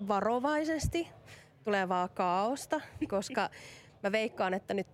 varovaisesti 0.08 1.08
tulevaa 1.64 2.08
kaaosta, 2.08 2.80
koska 3.08 3.50
mä 4.02 4.12
veikkaan, 4.12 4.54
että 4.54 4.74
nyt 4.74 4.86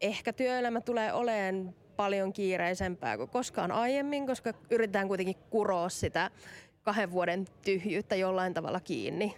ehkä 0.00 0.32
työelämä 0.32 0.80
tulee 0.80 1.12
olemaan 1.12 1.74
paljon 1.96 2.32
kiireisempää 2.32 3.16
kuin 3.16 3.30
koskaan 3.30 3.72
aiemmin, 3.72 4.26
koska 4.26 4.52
yritetään 4.70 5.08
kuitenkin 5.08 5.36
kuroa 5.50 5.88
sitä 5.88 6.30
kahden 6.88 7.10
vuoden 7.10 7.44
tyhjyyttä 7.64 8.16
jollain 8.16 8.54
tavalla 8.54 8.80
kiinni. 8.80 9.36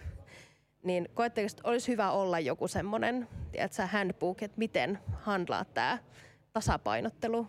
Niin 0.83 1.09
koetteko, 1.13 1.45
että 1.45 1.61
olisi 1.63 1.91
hyvä 1.91 2.11
olla 2.11 2.39
joku 2.39 2.67
semmoinen, 2.67 3.27
tiedätkö, 3.51 3.87
handbook, 3.87 4.43
että 4.43 4.57
miten 4.57 4.99
handlaa 5.13 5.65
tämä 5.65 5.97
tasapainottelu? 6.53 7.47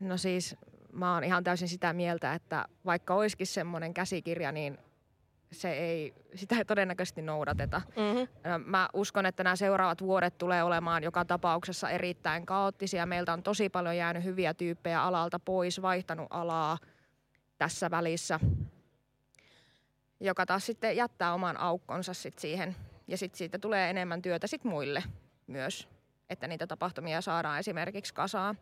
No 0.00 0.16
siis 0.16 0.56
mä 0.92 1.14
oon 1.14 1.24
ihan 1.24 1.44
täysin 1.44 1.68
sitä 1.68 1.92
mieltä, 1.92 2.34
että 2.34 2.64
vaikka 2.84 3.14
olisikin 3.14 3.46
semmoinen 3.46 3.94
käsikirja, 3.94 4.52
niin 4.52 4.78
se 5.52 5.72
ei, 5.72 6.14
sitä 6.34 6.56
ei 6.56 6.64
todennäköisesti 6.64 7.22
noudateta. 7.22 7.82
Mm-hmm. 7.86 8.64
Mä 8.64 8.88
uskon, 8.92 9.26
että 9.26 9.44
nämä 9.44 9.56
seuraavat 9.56 10.02
vuodet 10.02 10.38
tulee 10.38 10.62
olemaan 10.62 11.02
joka 11.02 11.24
tapauksessa 11.24 11.90
erittäin 11.90 12.46
kaoottisia. 12.46 13.06
Meiltä 13.06 13.32
on 13.32 13.42
tosi 13.42 13.68
paljon 13.68 13.96
jäänyt 13.96 14.24
hyviä 14.24 14.54
tyyppejä 14.54 15.02
alalta 15.02 15.38
pois, 15.38 15.82
vaihtanut 15.82 16.26
alaa 16.30 16.78
tässä 17.58 17.90
välissä, 17.90 18.40
joka 20.20 20.46
taas 20.46 20.66
sitten 20.66 20.96
jättää 20.96 21.34
oman 21.34 21.56
aukkonsa 21.60 22.14
sit 22.14 22.38
siihen. 22.38 22.76
Ja 23.08 23.16
sitten 23.18 23.38
siitä 23.38 23.58
tulee 23.58 23.90
enemmän 23.90 24.22
työtä 24.22 24.46
sit 24.46 24.64
muille 24.64 25.02
myös, 25.46 25.88
että 26.30 26.46
niitä 26.46 26.66
tapahtumia 26.66 27.20
saadaan 27.20 27.58
esimerkiksi 27.58 28.14
kasaan. 28.14 28.58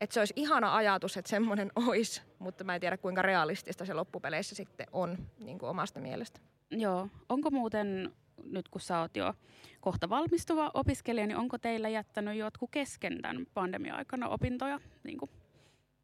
Että 0.00 0.14
se 0.14 0.20
olisi 0.20 0.34
ihana 0.36 0.76
ajatus, 0.76 1.16
että 1.16 1.28
semmoinen 1.28 1.72
olisi, 1.86 2.22
mutta 2.38 2.64
mä 2.64 2.74
en 2.74 2.80
tiedä 2.80 2.96
kuinka 2.96 3.22
realistista 3.22 3.84
se 3.84 3.94
loppupeleissä 3.94 4.54
sitten 4.54 4.86
on 4.92 5.18
niin 5.38 5.58
kuin 5.58 5.70
omasta 5.70 6.00
mielestä. 6.00 6.40
Joo. 6.70 7.08
Onko 7.28 7.50
muuten, 7.50 8.12
nyt 8.44 8.68
kun 8.68 8.80
sä 8.80 9.00
oot 9.00 9.16
jo 9.16 9.34
kohta 9.80 10.08
valmistuva 10.08 10.70
opiskelija, 10.74 11.26
niin 11.26 11.36
onko 11.36 11.58
teillä 11.58 11.88
jättänyt 11.88 12.36
jotkut 12.36 12.70
kesken 12.70 13.22
tämän 13.22 13.46
pandemia-aikana 13.54 14.28
opintoja? 14.28 14.80
Niin 15.04 15.18
kuin 15.18 15.30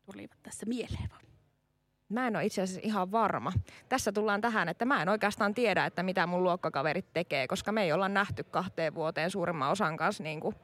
tulivat 0.06 0.42
tässä 0.42 0.66
mieleen 0.66 1.10
vaan. 1.10 1.25
Mä 2.08 2.26
en 2.26 2.36
ole 2.36 2.44
itse 2.44 2.62
asiassa 2.62 2.80
ihan 2.84 3.12
varma. 3.12 3.52
Tässä 3.88 4.12
tullaan 4.12 4.40
tähän, 4.40 4.68
että 4.68 4.84
mä 4.84 5.02
en 5.02 5.08
oikeastaan 5.08 5.54
tiedä, 5.54 5.84
että 5.84 6.02
mitä 6.02 6.26
mun 6.26 6.42
luokkakaverit 6.42 7.12
tekee, 7.12 7.46
koska 7.48 7.72
me 7.72 7.82
ei 7.82 7.92
olla 7.92 8.08
nähty 8.08 8.44
kahteen 8.44 8.94
vuoteen 8.94 9.30
suurimman 9.30 9.70
osan 9.70 9.96
kanssa 9.96 10.22
niin 10.22 10.40
kuin 10.40 10.54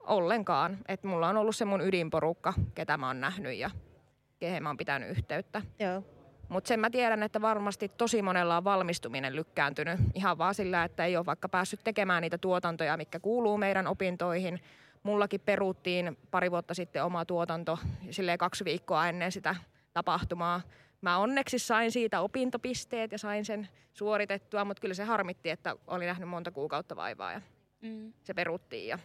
ollenkaan. 0.00 0.78
Et 0.88 1.04
mulla 1.04 1.28
on 1.28 1.36
ollut 1.36 1.56
se 1.56 1.64
mun 1.64 1.80
ydinporukka, 1.80 2.54
ketä 2.74 2.96
mä 2.96 3.06
oon 3.06 3.20
nähnyt 3.20 3.56
ja 3.56 3.70
kehen 4.38 4.62
mä 4.62 4.68
oon 4.68 4.76
pitänyt 4.76 5.10
yhteyttä. 5.10 5.62
Joo. 5.78 6.02
Mutta 6.48 6.68
sen 6.68 6.80
mä 6.80 6.90
tiedän, 6.90 7.22
että 7.22 7.40
varmasti 7.40 7.88
tosi 7.88 8.22
monella 8.22 8.56
on 8.56 8.64
valmistuminen 8.64 9.36
lykkääntynyt 9.36 10.00
ihan 10.14 10.38
vaan 10.38 10.54
sillä, 10.54 10.84
että 10.84 11.04
ei 11.04 11.16
ole 11.16 11.26
vaikka 11.26 11.48
päässyt 11.48 11.80
tekemään 11.84 12.22
niitä 12.22 12.38
tuotantoja, 12.38 12.96
mikä 12.96 13.20
kuuluu 13.20 13.58
meidän 13.58 13.86
opintoihin. 13.86 14.60
Mullakin 15.02 15.40
peruuttiin 15.40 16.18
pari 16.30 16.50
vuotta 16.50 16.74
sitten 16.74 17.04
oma 17.04 17.24
tuotanto 17.24 17.78
silleen 18.10 18.38
kaksi 18.38 18.64
viikkoa 18.64 19.08
ennen 19.08 19.32
sitä 19.32 19.56
tapahtumaa. 19.96 20.60
Mä 21.00 21.18
onneksi 21.18 21.58
sain 21.58 21.92
siitä 21.92 22.20
opintopisteet 22.20 23.12
ja 23.12 23.18
sain 23.18 23.44
sen 23.44 23.68
suoritettua, 23.92 24.64
mutta 24.64 24.80
kyllä 24.80 24.94
se 24.94 25.04
harmitti, 25.04 25.50
että 25.50 25.76
oli 25.86 26.06
nähnyt 26.06 26.28
monta 26.28 26.50
kuukautta 26.50 26.96
vaivaa 26.96 27.32
ja 27.32 27.40
Mm. 27.82 28.12
se 28.24 28.34
peruttiin. 28.34 28.88
Ja... 28.88 28.98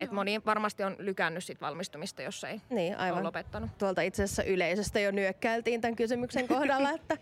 Et 0.00 0.08
Joo. 0.08 0.14
moni 0.14 0.40
varmasti 0.46 0.82
on 0.84 0.96
lykännyt 0.98 1.44
sit 1.44 1.60
valmistumista, 1.60 2.22
jos 2.22 2.44
ei 2.44 2.60
Niin, 2.70 2.94
ole 2.94 3.02
aivan. 3.02 3.24
lopettanut. 3.24 3.78
Tuolta 3.78 4.02
itse 4.02 4.22
asiassa 4.22 4.42
yleisöstä 4.42 5.00
jo 5.00 5.10
nyökkäiltiin 5.10 5.80
tämän 5.80 5.96
kysymyksen 5.96 6.48
kohdalla, 6.54 6.90
että 6.90 7.16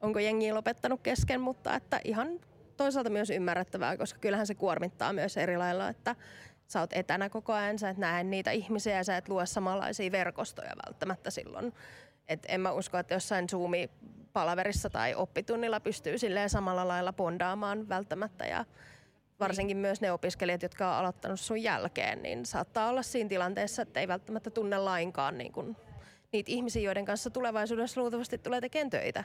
onko 0.00 0.18
jengi 0.18 0.52
lopettanut 0.52 1.00
kesken, 1.02 1.40
mutta 1.40 1.74
että 1.74 2.00
ihan 2.04 2.28
toisaalta 2.76 3.10
myös 3.10 3.30
ymmärrettävää, 3.30 3.96
koska 3.96 4.18
kyllähän 4.18 4.46
se 4.46 4.54
kuormittaa 4.54 5.12
myös 5.12 5.36
eri 5.36 5.56
lailla, 5.56 5.88
että 5.88 6.16
sä 6.70 6.80
oot 6.80 6.92
etänä 6.92 7.28
koko 7.28 7.52
ajan, 7.52 7.78
sä 7.78 7.88
et 7.90 7.96
näe 7.96 8.24
niitä 8.24 8.50
ihmisiä 8.50 8.96
ja 8.96 9.04
sä 9.04 9.16
et 9.16 9.28
lue 9.28 9.46
samanlaisia 9.46 10.12
verkostoja 10.12 10.72
välttämättä 10.86 11.30
silloin. 11.30 11.72
Et 12.28 12.46
en 12.48 12.60
mä 12.60 12.72
usko, 12.72 12.98
että 12.98 13.14
jossain 13.14 13.48
Zoomi 13.48 13.90
palaverissa 14.32 14.90
tai 14.90 15.14
oppitunnilla 15.14 15.80
pystyy 15.80 16.18
silleen 16.18 16.50
samalla 16.50 16.88
lailla 16.88 17.12
bondaamaan 17.12 17.88
välttämättä 17.88 18.46
ja 18.46 18.64
varsinkin 19.40 19.76
myös 19.76 20.00
ne 20.00 20.12
opiskelijat, 20.12 20.62
jotka 20.62 20.90
on 20.90 20.96
aloittanut 20.96 21.40
sun 21.40 21.62
jälkeen, 21.62 22.22
niin 22.22 22.46
saattaa 22.46 22.88
olla 22.88 23.02
siinä 23.02 23.28
tilanteessa, 23.28 23.82
että 23.82 24.00
ei 24.00 24.08
välttämättä 24.08 24.50
tunne 24.50 24.78
lainkaan 24.78 25.38
niin 25.38 25.52
kuin 25.52 25.76
niitä 26.32 26.52
ihmisiä, 26.52 26.82
joiden 26.82 27.04
kanssa 27.04 27.30
tulevaisuudessa 27.30 28.00
luultavasti 28.00 28.38
tulee 28.38 28.60
tekemään 28.60 28.90
töitä. 28.90 29.24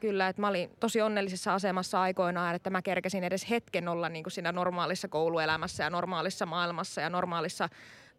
Kyllä, 0.00 0.28
että 0.28 0.42
mä 0.42 0.48
olin 0.48 0.70
tosi 0.80 1.00
onnellisessa 1.00 1.54
asemassa 1.54 2.00
aikoinaan, 2.00 2.54
että 2.54 2.70
mä 2.70 2.82
kerkesin 2.82 3.24
edes 3.24 3.50
hetken 3.50 3.88
olla 3.88 4.08
niin 4.08 4.24
kuin 4.24 4.32
siinä 4.32 4.52
normaalissa 4.52 5.08
kouluelämässä 5.08 5.84
ja 5.84 5.90
normaalissa 5.90 6.46
maailmassa 6.46 7.00
ja 7.00 7.10
normaalissa 7.10 7.68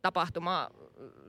tapahtuma 0.01 0.69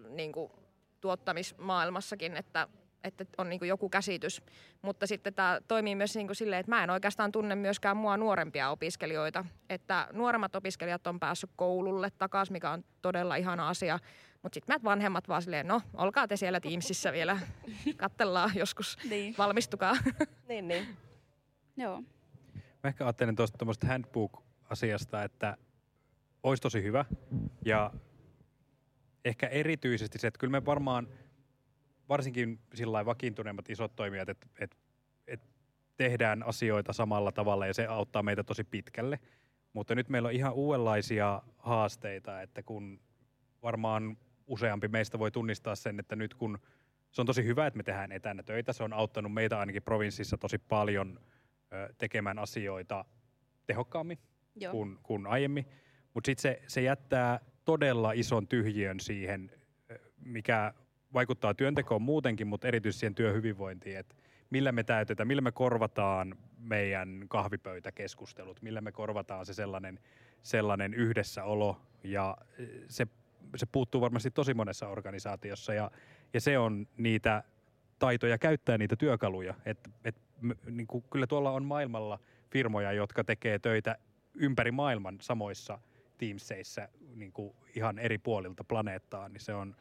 niin 0.08 0.32
kuin, 0.32 0.52
tuottamismaailmassakin, 1.00 2.36
että, 2.36 2.68
että 3.04 3.24
on 3.38 3.48
niin 3.48 3.58
kuin 3.58 3.68
joku 3.68 3.88
käsitys. 3.88 4.42
Mutta 4.82 5.06
sitten 5.06 5.34
tämä 5.34 5.60
toimii 5.68 5.94
myös 5.94 6.16
niin 6.16 6.26
kuin 6.26 6.36
silleen, 6.36 6.60
että 6.60 6.72
mä 6.72 6.84
en 6.84 6.90
oikeastaan 6.90 7.32
tunne 7.32 7.54
myöskään 7.54 7.96
mua 7.96 8.16
nuorempia 8.16 8.70
opiskelijoita. 8.70 9.44
Että 9.70 10.08
nuoremmat 10.12 10.56
opiskelijat 10.56 11.06
on 11.06 11.20
päässyt 11.20 11.50
koululle 11.56 12.10
takaisin, 12.10 12.52
mikä 12.52 12.70
on 12.70 12.84
todella 13.02 13.36
ihana 13.36 13.68
asia. 13.68 13.98
Mutta 14.42 14.54
sitten 14.54 14.74
mä 14.74 14.90
vanhemmat 14.90 15.28
vaan 15.28 15.42
silleen, 15.42 15.68
no 15.68 15.82
olkaa 15.94 16.28
te 16.28 16.36
siellä 16.36 16.60
Teamsissa 16.60 17.12
vielä, 17.12 17.38
kattellaan 17.96 18.50
joskus, 18.54 18.98
niin. 19.10 19.34
valmistukaa. 19.38 19.96
niin, 20.48 20.68
niin. 20.68 20.96
Joo. 21.76 22.02
Mä 22.54 22.88
ehkä 22.88 23.04
ajattelen 23.04 23.36
tuosta 23.36 23.86
handbook-asiasta, 23.86 25.22
että 25.22 25.56
olisi 26.42 26.60
tosi 26.60 26.82
hyvä 26.82 27.04
ja 27.64 27.90
ehkä 29.24 29.46
erityisesti 29.46 30.18
se, 30.18 30.26
että 30.26 30.38
kyllä 30.38 30.50
me 30.50 30.64
varmaan, 30.64 31.08
varsinkin 32.08 32.60
sillä 32.74 33.06
vakiintuneemmat 33.06 33.70
isot 33.70 33.96
toimijat, 33.96 34.28
että, 34.28 34.46
että, 34.60 34.76
että 35.26 35.46
tehdään 35.96 36.42
asioita 36.42 36.92
samalla 36.92 37.32
tavalla 37.32 37.66
ja 37.66 37.74
se 37.74 37.86
auttaa 37.86 38.22
meitä 38.22 38.44
tosi 38.44 38.64
pitkälle. 38.64 39.18
Mutta 39.72 39.94
nyt 39.94 40.08
meillä 40.08 40.26
on 40.26 40.34
ihan 40.34 40.52
uudenlaisia 40.52 41.42
haasteita, 41.58 42.42
että 42.42 42.62
kun 42.62 43.00
varmaan 43.62 44.16
useampi 44.48 44.88
meistä 44.88 45.18
voi 45.18 45.30
tunnistaa 45.30 45.74
sen, 45.74 46.00
että 46.00 46.16
nyt 46.16 46.34
kun 46.34 46.58
se 47.10 47.20
on 47.22 47.26
tosi 47.26 47.44
hyvä, 47.44 47.66
että 47.66 47.76
me 47.76 47.82
tehdään 47.82 48.12
etänä 48.12 48.42
töitä, 48.42 48.72
se 48.72 48.82
on 48.82 48.92
auttanut 48.92 49.32
meitä 49.32 49.58
ainakin 49.58 49.82
provinssissa 49.82 50.38
tosi 50.38 50.58
paljon 50.58 51.20
ö, 51.72 51.94
tekemään 51.98 52.38
asioita 52.38 53.04
tehokkaammin 53.66 54.18
kuin, 54.70 54.98
kuin 55.02 55.26
aiemmin. 55.26 55.66
Mutta 56.14 56.28
sitten 56.28 56.42
se, 56.42 56.62
se 56.66 56.82
jättää 56.82 57.40
todella 57.64 58.12
ison 58.12 58.48
tyhjiön 58.48 59.00
siihen, 59.00 59.50
mikä 60.24 60.74
vaikuttaa 61.12 61.54
työntekoon 61.54 62.02
muutenkin, 62.02 62.46
mutta 62.46 62.68
erityisesti 62.68 63.00
siihen 63.00 63.14
työhyvinvointiin, 63.14 63.98
että 63.98 64.14
millä 64.50 64.72
me 64.72 64.84
täytetään, 64.84 65.26
millä 65.26 65.42
me 65.42 65.52
korvataan 65.52 66.34
meidän 66.58 67.24
kahvipöytäkeskustelut, 67.28 68.62
millä 68.62 68.80
me 68.80 68.92
korvataan 68.92 69.46
se 69.46 69.54
sellainen, 69.54 70.00
sellainen 70.42 70.94
yhdessäolo 70.94 71.80
ja 72.04 72.36
se, 72.88 73.06
se 73.56 73.66
puuttuu 73.72 74.00
varmasti 74.00 74.30
tosi 74.30 74.54
monessa 74.54 74.88
organisaatiossa 74.88 75.74
ja, 75.74 75.90
ja 76.34 76.40
se 76.40 76.58
on 76.58 76.86
niitä 76.96 77.44
taitoja 77.98 78.38
käyttää 78.38 78.78
niitä 78.78 78.96
työkaluja. 78.96 79.54
Et, 79.64 79.90
et, 80.04 80.16
niin 80.70 80.86
kuin, 80.86 81.04
kyllä 81.10 81.26
tuolla 81.26 81.50
on 81.50 81.64
maailmalla 81.64 82.18
firmoja, 82.50 82.92
jotka 82.92 83.24
tekee 83.24 83.58
töitä 83.58 83.96
ympäri 84.34 84.72
maailman 84.72 85.18
samoissa 85.20 85.78
Teamseissa 86.18 86.88
niin 87.14 87.32
kuin 87.32 87.56
ihan 87.74 87.98
eri 87.98 88.18
puolilta 88.18 88.64
planeettaa, 88.64 89.28
niin 89.28 89.40
se 89.40 89.54
on, 89.54 89.76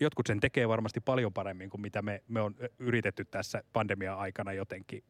jotkut 0.00 0.26
sen 0.26 0.40
tekee 0.40 0.68
varmasti 0.68 1.00
paljon 1.00 1.32
paremmin 1.32 1.70
kuin 1.70 1.80
mitä 1.80 2.02
me, 2.02 2.22
me 2.28 2.40
on 2.40 2.54
yritetty 2.78 3.24
tässä 3.24 3.62
pandemia-aikana 3.72 4.52
jotenkin 4.52 5.04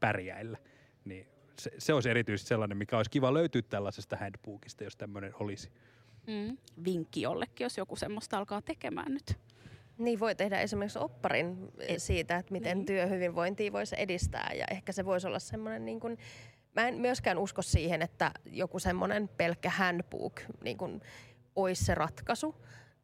pärjäillä. 0.00 0.58
Niin 1.04 1.26
se, 1.58 1.70
se 1.78 1.94
olisi 1.94 2.10
erityisesti 2.10 2.48
sellainen, 2.48 2.78
mikä 2.78 2.96
olisi 2.96 3.10
kiva 3.10 3.34
löytyä 3.34 3.62
tällaisesta 3.62 4.16
handbookista, 4.16 4.84
jos 4.84 4.96
tämmöinen 4.96 5.32
olisi. 5.40 5.72
Mm. 6.30 6.56
Vinkki 6.84 7.20
jollekin, 7.20 7.64
jos 7.64 7.78
joku 7.78 7.96
semmoista 7.96 8.38
alkaa 8.38 8.62
tekemään 8.62 9.14
nyt. 9.14 9.38
Niin 9.98 10.20
voi 10.20 10.34
tehdä 10.34 10.60
esimerkiksi 10.60 10.98
opparin 10.98 11.68
Et, 11.78 12.02
siitä, 12.02 12.36
että 12.36 12.52
miten 12.52 12.78
niin. 12.78 12.86
työhyvinvointia 12.86 13.72
voisi 13.72 13.96
edistää 13.98 14.50
ja 14.54 14.64
ehkä 14.70 14.92
se 14.92 15.04
voisi 15.04 15.26
olla 15.26 15.38
semmoinen 15.38 15.84
niin 15.84 16.00
kuin 16.00 16.18
mä 16.76 16.88
en 16.88 16.94
myöskään 16.94 17.38
usko 17.38 17.62
siihen, 17.62 18.02
että 18.02 18.30
joku 18.46 18.78
semmoinen 18.78 19.28
pelkkä 19.28 19.70
handbook 19.70 20.40
niin 20.64 20.78
kun, 20.78 21.00
olisi 21.56 21.84
se 21.84 21.94
ratkaisu, 21.94 22.54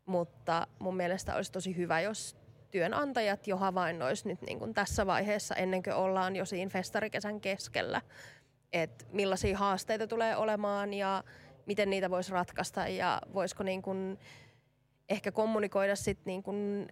mutta 0.06 0.66
mun 0.78 0.96
mielestä 0.96 1.34
olisi 1.34 1.52
tosi 1.52 1.76
hyvä, 1.76 2.00
jos 2.00 2.36
työnantajat 2.70 3.46
jo 3.46 3.56
havainnois 3.56 4.24
nyt 4.24 4.42
niin 4.42 4.58
kun 4.58 4.74
tässä 4.74 5.06
vaiheessa, 5.06 5.54
ennen 5.54 5.82
kuin 5.82 5.94
ollaan 5.94 6.36
jo 6.36 6.44
siinä 6.44 6.70
festarikesän 6.70 7.40
keskellä, 7.40 8.02
että 8.72 9.04
millaisia 9.12 9.58
haasteita 9.58 10.06
tulee 10.06 10.36
olemaan 10.36 10.94
ja 10.94 11.24
miten 11.66 11.90
niitä 11.90 12.10
voisi 12.10 12.32
ratkaista 12.32 12.88
ja 12.88 13.22
voisiko 13.34 13.62
niin 13.62 13.82
kun 13.82 14.18
ehkä 15.08 15.32
kommunikoida 15.32 15.96
sitten 15.96 16.24
niin 16.26 16.42
kun 16.42 16.86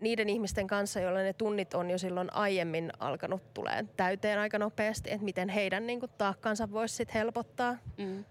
niiden 0.00 0.28
ihmisten 0.28 0.66
kanssa, 0.66 1.00
joilla 1.00 1.18
ne 1.18 1.32
tunnit 1.32 1.74
on 1.74 1.90
jo 1.90 1.98
silloin 1.98 2.32
aiemmin 2.34 2.92
alkanut 2.98 3.54
tulee 3.54 3.84
täyteen 3.96 4.38
aika 4.38 4.58
nopeasti, 4.58 5.10
että 5.10 5.24
miten 5.24 5.48
heidän 5.48 5.86
niin 5.86 6.00
kuin, 6.00 6.12
taakkansa 6.18 6.70
voisi 6.72 6.96
sitten 6.96 7.14
helpottaa. 7.14 7.76
Mm. 7.98 8.24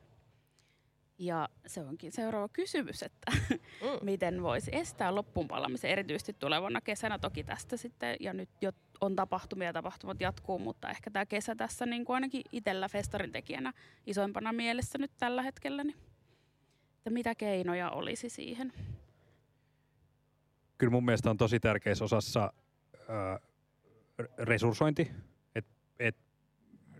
Ja 1.21 1.49
se 1.67 1.81
onkin 1.81 2.11
seuraava 2.11 2.49
kysymys, 2.49 3.03
että 3.03 3.31
mm. 3.49 3.57
miten 4.11 4.43
voisi 4.43 4.71
estää 4.73 5.15
loppuunpalamisen 5.15 5.91
erityisesti 5.91 6.33
tulevana 6.33 6.81
kesänä. 6.81 7.19
Toki 7.19 7.43
tästä 7.43 7.77
sitten, 7.77 8.17
ja 8.19 8.33
nyt 8.33 8.49
jo 8.61 8.71
on 9.01 9.15
tapahtumia 9.15 9.67
ja 9.67 9.73
tapahtumat 9.73 10.21
jatkuu, 10.21 10.59
mutta 10.59 10.89
ehkä 10.89 11.11
tämä 11.11 11.25
kesä 11.25 11.55
tässä 11.55 11.85
niin 11.85 12.05
kuin 12.05 12.15
ainakin 12.15 12.41
itsellä 12.51 12.89
festarin 12.89 13.31
tekijänä 13.31 13.73
isoimpana 14.07 14.53
mielessä 14.53 14.97
nyt 14.97 15.11
tällä 15.17 15.41
hetkellä. 15.41 15.83
Niin, 15.83 15.97
että 16.97 17.09
mitä 17.09 17.35
keinoja 17.35 17.89
olisi 17.89 18.29
siihen? 18.29 18.73
kyllä 20.81 20.91
mun 20.91 21.05
mielestä 21.05 21.29
on 21.29 21.37
tosi 21.37 21.59
tärkeässä 21.59 22.05
osassa 22.05 22.53
ö, 22.93 23.39
resurssointi. 24.37 25.11
Et, 25.55 25.65
et 25.99 26.15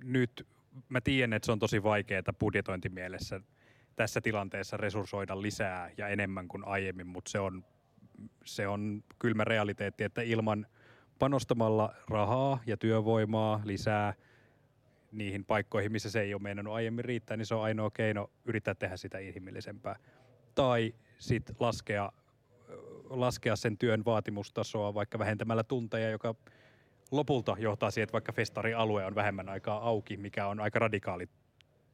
nyt 0.04 0.48
mä 0.90 1.02
tiedän, 1.02 1.34
että 1.34 1.46
se 1.46 1.52
on 1.52 1.60
tosi 1.60 1.84
vaikeaa 1.84 2.34
budjetointimielessä 2.40 3.42
tässä 4.02 4.22
tilanteessa 4.22 4.78
resurssoida 4.78 5.42
lisää 5.42 5.90
ja 5.98 6.08
enemmän 6.08 6.48
kuin 6.48 6.66
aiemmin, 6.66 7.08
mutta 7.08 7.32
se 7.32 7.40
on, 7.40 7.66
se 8.46 8.68
on 8.68 9.04
kylmä 9.20 9.44
realiteetti, 9.44 10.04
että 10.04 10.22
ilman 10.22 10.68
panostamalla 11.20 11.96
rahaa 12.10 12.60
ja 12.66 12.78
työvoimaa 12.78 13.62
lisää 13.64 14.14
niihin 15.12 15.46
paikkoihin, 15.46 15.92
missä 15.92 16.10
se 16.10 16.22
ei 16.22 16.34
ole 16.34 16.42
meinannut 16.42 16.74
aiemmin 16.74 17.06
riittää, 17.06 17.38
niin 17.38 17.46
se 17.46 17.56
on 17.56 17.64
ainoa 17.64 17.92
keino 17.92 18.30
yrittää 18.46 18.76
tehdä 18.76 18.98
sitä 18.98 19.20
inhimillisempää. 19.20 19.96
Tai 20.56 20.96
sitten 21.18 21.56
laskea 21.60 22.12
laskea 23.10 23.56
sen 23.56 23.78
työn 23.78 24.06
vaatimustasoa 24.06 24.94
vaikka 24.94 25.20
vähentämällä 25.20 25.64
tunteja, 25.64 26.10
joka 26.10 26.36
lopulta 27.12 27.56
johtaa 27.60 27.92
siihen, 27.92 28.04
että 28.04 28.14
vaikka 28.14 28.32
festarialue 28.32 29.06
on 29.06 29.16
vähemmän 29.16 29.50
aikaa 29.50 29.88
auki, 29.88 30.18
mikä 30.18 30.48
on 30.48 30.60
aika 30.60 30.80
radikaali 30.80 31.30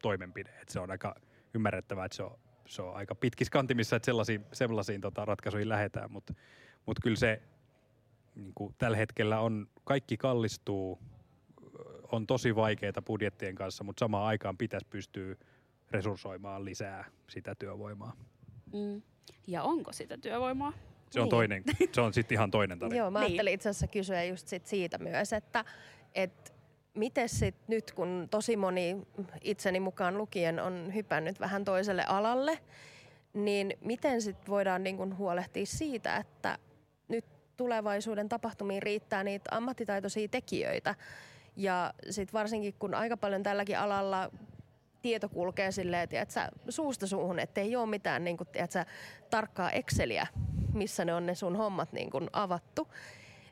toimenpide. 0.02 0.50
Että 0.50 0.74
se 0.74 0.80
on 0.80 0.91
aika 0.91 1.15
ymmärrettävää, 1.58 2.06
että 2.06 2.15
se 2.15 2.24
on, 2.24 2.39
se 2.67 2.82
on 2.82 2.96
aika 2.96 3.15
pitkissä 3.15 3.52
kantimissa, 3.52 3.96
että 3.96 4.06
sellaisiin, 4.06 4.46
sellaisiin 4.54 5.02
tota, 5.02 5.26
ratkaisuihin 5.26 5.70
lähdetään, 5.70 6.12
mutta 6.12 6.34
mut 6.86 7.00
kyllä 7.04 7.17
se 7.17 7.41
niin 8.36 8.54
kuin 8.56 8.76
tällä 8.78 8.98
hetkellä 8.98 9.39
on, 9.39 9.67
kaikki 9.84 10.17
kallistuu, 10.17 11.00
on 12.12 12.28
tosi 12.28 12.56
vaikeita 12.56 13.02
budjettien 13.02 13.56
kanssa, 13.56 13.84
mutta 13.84 14.00
samaan 14.00 14.28
aikaan 14.28 14.58
pitäisi 14.58 14.88
pystyä 14.89 15.36
resurssoimaan 15.91 16.65
lisää 16.65 17.06
sitä 17.30 17.56
työvoimaa. 17.56 18.15
Mm. 18.74 19.02
Ja 19.48 19.63
onko 19.63 19.93
sitä 19.93 20.17
työvoimaa? 20.17 20.74
Se 21.10 21.20
on 21.20 21.24
niin. 21.24 21.30
toinen, 21.30 21.63
se 21.91 22.02
on 22.02 22.13
sitten 22.13 22.36
ihan 22.36 22.52
toinen 22.52 22.80
tarina. 22.80 22.98
Joo, 22.98 23.12
mä 23.12 23.20
niin. 23.20 23.26
ajattelin 23.26 23.54
itse 23.54 23.70
asiassa 23.70 23.88
kysyä 23.88 24.24
just 24.24 24.48
sit 24.48 24.65
siitä 24.65 24.98
myös, 24.98 25.34
että 25.34 25.65
et 26.15 26.57
miten 26.98 27.30
sitten 27.30 27.64
nyt, 27.68 27.92
kun 27.92 28.28
tosi 28.32 28.58
moni 28.58 28.98
itseni 29.42 29.80
mukaan 29.80 30.18
lukien 30.18 30.60
on 30.60 30.92
hypännyt 30.96 31.40
vähän 31.40 31.66
toiselle 31.66 32.04
alalle, 32.08 32.60
niin 33.34 33.78
miten 33.82 34.22
sitten 34.22 34.48
voidaan 34.50 34.84
niin 34.84 34.98
kun 34.98 35.18
huolehtia 35.18 35.66
siitä, 35.66 36.18
että 36.18 36.58
nyt 37.08 37.26
tulevaisuuden 37.58 38.30
tapahtumiin 38.30 38.84
riittää 38.84 39.24
niitä 39.24 39.50
ammattitaitoisia 39.56 40.28
tekijöitä. 40.28 40.96
Ja 41.56 41.94
sitten 42.10 42.34
varsinkin, 42.34 42.74
kun 42.80 42.94
aika 42.94 43.18
paljon 43.18 43.44
tälläkin 43.44 43.80
alalla 43.80 44.32
tieto 45.02 45.30
kulkee 45.30 45.72
silleen, 45.72 46.08
että 46.12 46.52
suusta 46.70 47.08
suuhun, 47.08 47.40
ettei 47.40 47.76
ole 47.76 47.90
mitään 47.90 48.24
niin 48.24 48.38
kuin, 48.38 48.48
tiedätkö, 48.48 48.86
tarkkaa 49.30 49.72
Exceliä, 49.72 50.28
missä 50.74 51.06
ne 51.06 51.14
on 51.14 51.26
ne 51.26 51.36
sun 51.36 51.56
hommat 51.56 51.94
niin 51.94 52.10
kuin 52.10 52.30
avattu, 52.34 52.88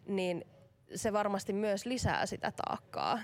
niin 0.07 0.45
se 0.95 1.13
varmasti 1.13 1.53
myös 1.53 1.85
lisää 1.85 2.25
sitä 2.25 2.51
taakkaa. 2.51 3.19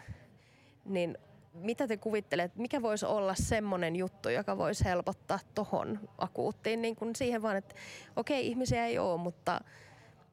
Niin 0.86 1.18
mitä 1.54 1.88
te 1.88 1.98
kuvittelette, 1.98 2.60
mikä 2.60 2.82
voisi 2.82 3.06
olla 3.06 3.36
semmoinen 3.36 3.96
juttu, 3.96 4.30
joka 4.30 4.58
voisi 4.58 4.86
helpottaa 4.86 5.40
tohon 5.56 6.00
akuuttiin, 6.18 6.82
niin 6.82 6.96
kuin 6.96 7.16
siihen 7.16 7.42
vaan, 7.42 7.58
että 7.58 7.76
okei, 8.16 8.48
ihmisiä 8.48 8.86
ei 8.86 9.00
ole, 9.00 9.18
mutta 9.22 9.62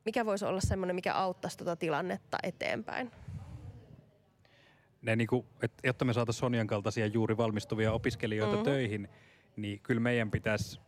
mikä 0.04 0.26
voisi 0.26 0.44
olla 0.44 0.60
semmoinen, 0.60 0.94
mikä 0.96 1.14
auttaisi 1.14 1.58
tuota 1.58 1.76
tilannetta 1.76 2.38
eteenpäin? 2.42 3.10
ne 5.02 5.16
niinku, 5.16 5.46
et, 5.62 5.72
jotta 5.84 6.04
me 6.04 6.12
saataisiin 6.12 6.40
Sonjan 6.40 6.66
kaltaisia 6.66 7.06
juuri 7.06 7.36
valmistuvia 7.36 7.92
opiskelijoita 7.92 8.54
Mhm. 8.56 8.64
töihin, 8.64 9.08
niin 9.56 9.80
kyllä 9.80 10.00
meidän 10.00 10.30
pitäisi 10.30 10.80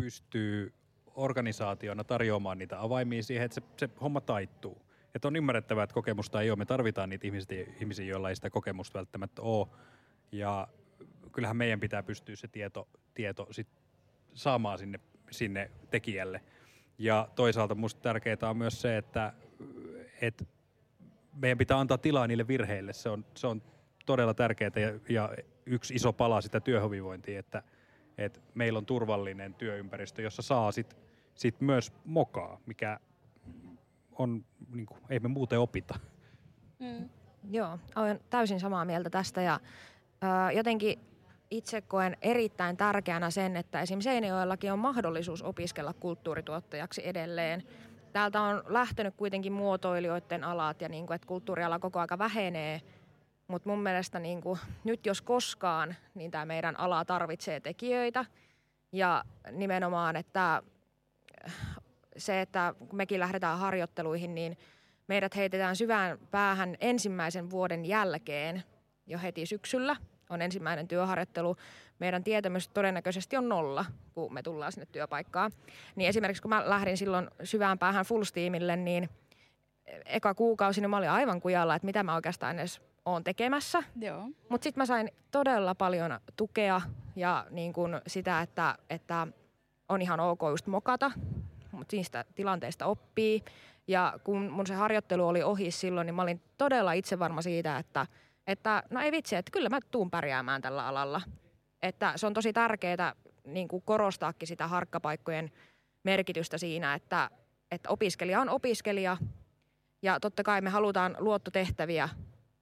pystyä 0.00 0.70
organisaationa 1.14 2.04
tarjoamaan 2.04 2.58
niitä 2.58 2.80
avaimia 2.82 3.22
siihen, 3.22 3.44
että 3.44 3.54
se, 3.54 3.62
se 3.76 3.88
homma 4.00 4.20
taittuu. 4.20 4.82
Että 5.14 5.28
on 5.28 5.36
ymmärrettävää, 5.36 5.84
että 5.84 5.94
kokemusta 5.94 6.40
ei 6.40 6.50
ole. 6.50 6.58
Me 6.58 6.64
tarvitaan 6.64 7.08
niitä 7.08 7.26
ihmisiä, 7.26 7.64
ihmisiä, 7.80 8.06
joilla 8.06 8.28
ei 8.28 8.36
sitä 8.36 8.50
kokemusta 8.50 8.98
välttämättä 8.98 9.42
ole. 9.42 9.66
Ja 10.32 10.68
kyllähän 11.32 11.56
meidän 11.56 11.80
pitää 11.80 12.02
pystyä 12.02 12.36
se 12.36 12.48
tieto, 12.48 12.88
tieto 13.14 13.46
sit 13.50 13.68
saamaan 14.34 14.78
sinne, 14.78 15.00
sinne 15.30 15.70
tekijälle. 15.90 16.40
Ja 16.98 17.28
toisaalta 17.34 17.74
minusta 17.74 18.00
tärkeää 18.00 18.50
on 18.50 18.56
myös 18.56 18.80
se, 18.80 18.96
että, 18.96 19.32
että 20.20 20.44
meidän 21.34 21.58
pitää 21.58 21.78
antaa 21.80 21.98
tilaa 21.98 22.26
niille 22.26 22.48
virheille. 22.48 22.92
Se 22.92 23.08
on, 23.08 23.24
se 23.34 23.46
on 23.46 23.62
todella 24.06 24.34
tärkeää 24.34 24.70
ja, 24.76 25.00
ja 25.08 25.36
yksi 25.66 25.94
iso 25.94 26.12
pala 26.12 26.40
sitä 26.40 26.60
työhyvinvointia, 26.60 27.38
että, 27.38 27.62
että 28.18 28.40
meillä 28.54 28.78
on 28.78 28.86
turvallinen 28.86 29.54
työympäristö, 29.54 30.22
jossa 30.22 30.42
saa 30.42 30.72
sit, 30.72 30.96
sit 31.34 31.60
myös 31.60 31.92
mokaa, 32.04 32.60
mikä 32.66 33.00
on, 34.18 34.44
niin 34.74 34.86
kuin, 34.86 35.00
ei 35.10 35.20
me 35.20 35.28
muuten 35.28 35.60
opita. 35.60 35.98
Mm. 36.78 37.08
Joo, 37.50 37.78
olen 37.96 38.20
täysin 38.30 38.60
samaa 38.60 38.84
mieltä 38.84 39.10
tästä 39.10 39.42
ja 39.42 39.60
ö, 40.22 40.52
jotenkin 40.52 40.98
itse 41.50 41.80
koen 41.80 42.16
erittäin 42.22 42.76
tärkeänä 42.76 43.30
sen, 43.30 43.56
että 43.56 43.80
esimerkiksi 43.80 44.10
Seinäjoellakin 44.10 44.72
on 44.72 44.78
mahdollisuus 44.78 45.42
opiskella 45.42 45.92
kulttuurituottajaksi 45.92 47.08
edelleen. 47.08 47.62
Täältä 48.12 48.42
on 48.42 48.62
lähtenyt 48.66 49.14
kuitenkin 49.16 49.52
muotoilijoiden 49.52 50.44
alat 50.44 50.80
ja 50.80 50.88
niin 50.88 51.06
kuin, 51.06 51.14
että 51.14 51.26
kulttuuriala 51.26 51.78
koko 51.78 52.00
aika 52.00 52.18
vähenee, 52.18 52.80
mutta 53.48 53.68
mun 53.68 53.82
mielestä 53.82 54.18
niin 54.18 54.40
kuin, 54.40 54.58
nyt 54.84 55.06
jos 55.06 55.22
koskaan, 55.22 55.94
niin 56.14 56.30
tämä 56.30 56.46
meidän 56.46 56.80
ala 56.80 57.04
tarvitsee 57.04 57.60
tekijöitä 57.60 58.24
ja 58.92 59.24
nimenomaan, 59.50 60.16
että 60.16 60.62
se, 62.16 62.40
että 62.40 62.74
kun 62.78 62.96
mekin 62.96 63.20
lähdetään 63.20 63.58
harjoitteluihin, 63.58 64.34
niin 64.34 64.58
meidät 65.08 65.36
heitetään 65.36 65.76
syvään 65.76 66.18
päähän 66.30 66.76
ensimmäisen 66.80 67.50
vuoden 67.50 67.84
jälkeen 67.84 68.62
jo 69.06 69.18
heti 69.18 69.46
syksyllä. 69.46 69.96
On 70.30 70.42
ensimmäinen 70.42 70.88
työharjoittelu. 70.88 71.56
Meidän 71.98 72.24
tietämys 72.24 72.68
todennäköisesti 72.68 73.36
on 73.36 73.48
nolla, 73.48 73.84
kun 74.14 74.34
me 74.34 74.42
tullaan 74.42 74.72
sinne 74.72 74.86
työpaikkaan. 74.92 75.50
Niin 75.96 76.08
esimerkiksi 76.08 76.42
kun 76.42 76.48
mä 76.48 76.70
lähdin 76.70 76.96
silloin 76.96 77.30
syvään 77.44 77.78
päähän 77.78 78.04
full 78.04 78.24
steamille, 78.24 78.76
niin 78.76 79.08
eka 80.06 80.34
kuukausi 80.34 80.80
niin 80.80 80.90
mä 80.90 80.96
olin 80.96 81.10
aivan 81.10 81.40
kujalla, 81.40 81.74
että 81.74 81.86
mitä 81.86 82.02
mä 82.02 82.14
oikeastaan 82.14 82.58
edes 82.58 82.80
oon 83.04 83.24
tekemässä. 83.24 83.82
Mutta 84.48 84.64
sitten 84.64 84.80
mä 84.80 84.86
sain 84.86 85.10
todella 85.30 85.74
paljon 85.74 86.20
tukea 86.36 86.80
ja 87.16 87.46
niin 87.50 87.72
kun 87.72 88.00
sitä, 88.06 88.40
että, 88.40 88.78
että 88.90 89.26
on 89.88 90.02
ihan 90.02 90.20
ok 90.20 90.40
just 90.50 90.66
mokata, 90.66 91.10
mutta 91.82 91.96
niistä 91.96 92.24
tilanteista 92.34 92.86
oppii. 92.86 93.44
Ja 93.86 94.18
kun 94.24 94.50
mun 94.50 94.66
se 94.66 94.74
harjoittelu 94.74 95.28
oli 95.28 95.42
ohi 95.42 95.70
silloin, 95.70 96.06
niin 96.06 96.14
mä 96.14 96.22
olin 96.22 96.42
todella 96.58 96.92
itse 96.92 97.18
varma 97.18 97.42
siitä, 97.42 97.78
että, 97.78 98.06
että 98.46 98.82
no 98.90 99.00
ei 99.00 99.12
vitsi, 99.12 99.36
että 99.36 99.50
kyllä 99.50 99.68
mä 99.68 99.78
tuun 99.90 100.10
pärjäämään 100.10 100.62
tällä 100.62 100.86
alalla. 100.86 101.20
Että 101.82 102.12
se 102.16 102.26
on 102.26 102.34
tosi 102.34 102.52
tärkeää 102.52 103.14
niin 103.46 103.68
kuin 103.68 103.82
korostaakin 103.82 104.48
sitä 104.48 104.66
harkkapaikkojen 104.66 105.50
merkitystä 106.04 106.58
siinä, 106.58 106.94
että, 106.94 107.30
että 107.70 107.90
opiskelija 107.90 108.40
on 108.40 108.48
opiskelija 108.48 109.16
ja 110.02 110.20
totta 110.20 110.42
kai 110.42 110.60
me 110.60 110.70
halutaan 110.70 111.16
luottotehtäviä 111.18 112.08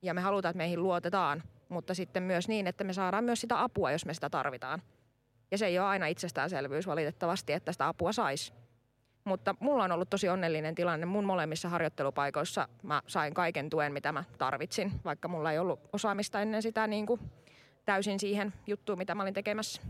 ja 0.03 0.15
me 0.15 0.21
halutaan, 0.21 0.51
että 0.51 0.59
meihin 0.59 0.83
luotetaan, 0.83 1.43
mutta 1.69 1.95
sitten 1.95 2.23
myös 2.23 2.49
niin, 2.49 2.67
että 2.67 2.85
me 2.85 2.93
saadaan 2.93 3.25
myös 3.25 3.41
sitä 3.41 3.63
apua, 3.63 3.93
jos 3.93 4.07
me 4.07 4.15
sitä 4.15 4.31
tarvitaan. 4.31 4.83
Ja 5.51 5.59
se 5.59 5.67
ei 5.67 5.79
ole 5.79 5.87
aina 5.87 6.07
itsestäänselvyys 6.07 6.87
valitettavasti, 6.87 7.53
että 7.53 7.73
sitä 7.73 7.89
apua 7.89 8.13
saisi. 8.13 8.53
Mutta 9.25 9.55
mulla 9.61 9.85
on 9.85 9.93
ollut 9.93 10.11
tosi 10.11 10.29
onnellinen 10.29 10.75
tilanne. 10.75 11.07
Mun 11.07 11.25
molemmissa 11.25 11.69
harjoittelupaikoissa 11.69 12.69
mä 12.83 13.03
sain 13.07 13.35
kaiken 13.35 13.71
tuen, 13.71 13.93
mitä 13.93 14.13
mä 14.13 14.25
tarvitsin, 14.39 14.93
vaikka 15.05 15.29
mulla 15.29 15.53
ei 15.53 15.59
ollut 15.59 15.81
osaamista 15.93 16.41
ennen 16.41 16.63
sitä 16.63 16.87
niin 16.87 17.07
kuin 17.07 17.21
täysin 17.85 18.21
siihen 18.21 18.53
juttuun, 18.67 18.99
mitä 18.99 19.15
mä 19.15 19.23
olin 19.23 19.35
tekemässä. 19.35 19.83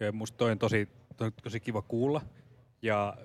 Ja 0.00 0.12
musta 0.12 0.36
toi 0.36 0.50
on 0.50 0.58
tosi, 0.58 0.88
toi 1.16 1.26
on 1.26 1.32
tosi 1.42 1.60
kiva 1.60 1.82
kuulla. 1.82 2.20
Ja 2.82 3.16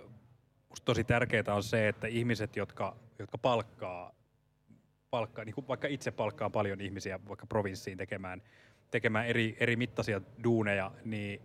musta 0.70 0.86
tosi 0.86 1.04
tärkeää 1.04 1.56
on 1.56 1.64
se, 1.64 1.88
että 1.88 2.08
ihmiset, 2.08 2.56
jotka, 2.56 2.96
jotka 3.20 3.38
palkkaa, 3.38 4.12
palkkaa 5.10 5.46
niin 5.46 5.56
kuin 5.56 5.68
vaikka 5.68 5.88
itse 5.88 6.12
palkkaa 6.12 6.50
paljon 6.50 6.82
ihmisiä 6.82 7.20
vaikka 7.28 7.46
provinssiin 7.48 7.98
tekemään, 7.98 8.42
tekemään 8.92 9.28
eri, 9.28 9.58
eri 9.60 9.76
mittaisia 9.76 10.22
duuneja, 10.44 10.92
niin 11.06 11.42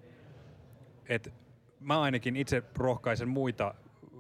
et 1.09 1.35
mä 1.81 2.01
ainakin 2.01 2.37
itse 2.37 2.63
rohkaisen 2.77 3.29
muita 3.29 3.75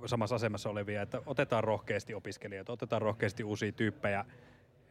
samassa 0.07 0.35
asemassa 0.35 0.71
olevia, 0.71 1.03
että 1.03 1.23
otetaan 1.27 1.65
rohkeasti 1.65 2.15
opiskelijoita, 2.15 2.73
otetaan 2.73 3.03
rohkeasti 3.03 3.45
uusia 3.45 3.73
tyyppejä, 3.73 4.25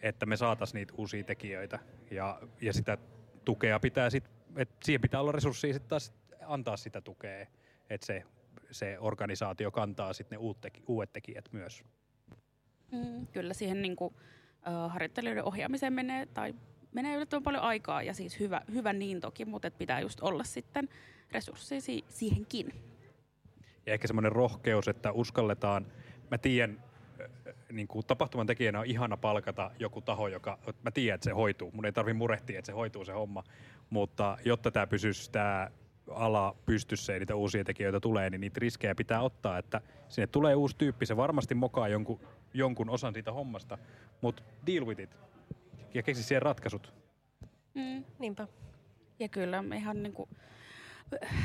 että 0.01 0.25
me 0.25 0.37
saataisiin 0.37 0.79
niitä 0.79 0.93
uusia 0.97 1.23
tekijöitä. 1.23 1.79
Ja, 2.11 2.41
ja 2.61 2.73
sitä 2.73 2.97
tukea 3.45 3.79
pitää 3.79 4.09
sit, 4.09 4.23
että 4.55 4.75
siihen 4.83 5.01
pitää 5.01 5.21
olla 5.21 5.31
resursseja 5.31 5.73
sit 5.73 5.87
taas 5.87 6.13
antaa 6.45 6.77
sitä 6.77 7.01
tukea, 7.01 7.47
että 7.89 8.05
se, 8.05 8.23
se 8.71 8.99
organisaatio 8.99 9.71
kantaa 9.71 10.13
sitten 10.13 10.37
ne 10.37 10.41
uut 10.41 10.61
teki, 10.61 10.83
uudet 10.87 11.13
tekijät 11.13 11.49
myös. 11.51 11.83
Mm, 12.91 13.27
kyllä 13.27 13.53
siihen 13.53 13.81
niin 13.81 13.95
kuin, 13.95 14.13
uh, 14.13 14.91
harjoittelijoiden 14.91 15.43
ohjaamiseen 15.43 15.93
menee, 15.93 16.25
tai 16.25 16.55
menee 16.91 17.15
yllättävän 17.15 17.43
paljon 17.43 17.63
aikaa, 17.63 18.03
ja 18.03 18.13
siis 18.13 18.39
hyvä, 18.39 18.61
hyvä 18.73 18.93
niin 18.93 19.21
toki, 19.21 19.45
mutta 19.45 19.71
pitää 19.71 19.99
just 19.99 20.19
olla 20.21 20.43
sitten 20.43 20.89
resursseja 21.33 21.81
si- 21.81 22.05
siihenkin. 22.09 22.73
Ja 23.85 23.93
ehkä 23.93 24.07
semmoinen 24.07 24.31
rohkeus, 24.31 24.87
että 24.87 25.11
uskalletaan, 25.11 25.85
mä 26.31 26.37
tiedän, 26.37 26.83
äh, 27.21 27.53
niin 27.71 27.87
kuin 27.87 28.05
tapahtuman 28.05 28.47
tekijänä 28.47 28.79
on 28.79 28.85
ihana 28.85 29.17
palkata 29.17 29.71
joku 29.79 30.01
taho, 30.01 30.27
joka, 30.27 30.59
mä 30.83 30.91
tiedän, 30.91 31.15
että 31.15 31.25
se 31.25 31.31
hoituu. 31.31 31.71
Mun 31.71 31.85
ei 31.85 31.91
tarvi 31.91 32.13
murehtia, 32.13 32.59
että 32.59 32.65
se 32.65 32.71
hoituu 32.71 33.05
se 33.05 33.11
homma. 33.11 33.43
Mutta 33.89 34.37
jotta 34.45 34.71
tämä 34.71 34.87
pysyisi 34.87 35.31
tämä 35.31 35.71
ala 36.11 36.55
pystyssä 36.65 37.13
ja 37.13 37.19
niitä 37.19 37.35
uusia 37.35 37.63
tekijöitä 37.63 37.99
tulee, 37.99 38.29
niin 38.29 38.41
niitä 38.41 38.59
riskejä 38.59 38.95
pitää 38.95 39.21
ottaa, 39.21 39.57
että 39.57 39.81
sinne 40.09 40.27
tulee 40.27 40.55
uusi 40.55 40.77
tyyppi, 40.77 41.05
se 41.05 41.17
varmasti 41.17 41.55
mokaa 41.55 41.87
jonkun, 41.87 42.19
jonkun 42.53 42.89
osan 42.89 43.13
siitä 43.13 43.31
hommasta, 43.31 43.77
mutta 44.21 44.43
deal 44.67 44.85
with 44.85 45.01
it. 45.01 45.17
Ja 45.93 46.03
keksi 46.03 46.23
siihen 46.23 46.41
ratkaisut. 46.41 46.93
Mm. 47.73 48.03
Niinpä. 48.19 48.47
Ja 49.19 49.29
kyllä 49.29 49.63
ihan 49.75 50.03
niin 50.03 50.13
kuin, 50.13 50.29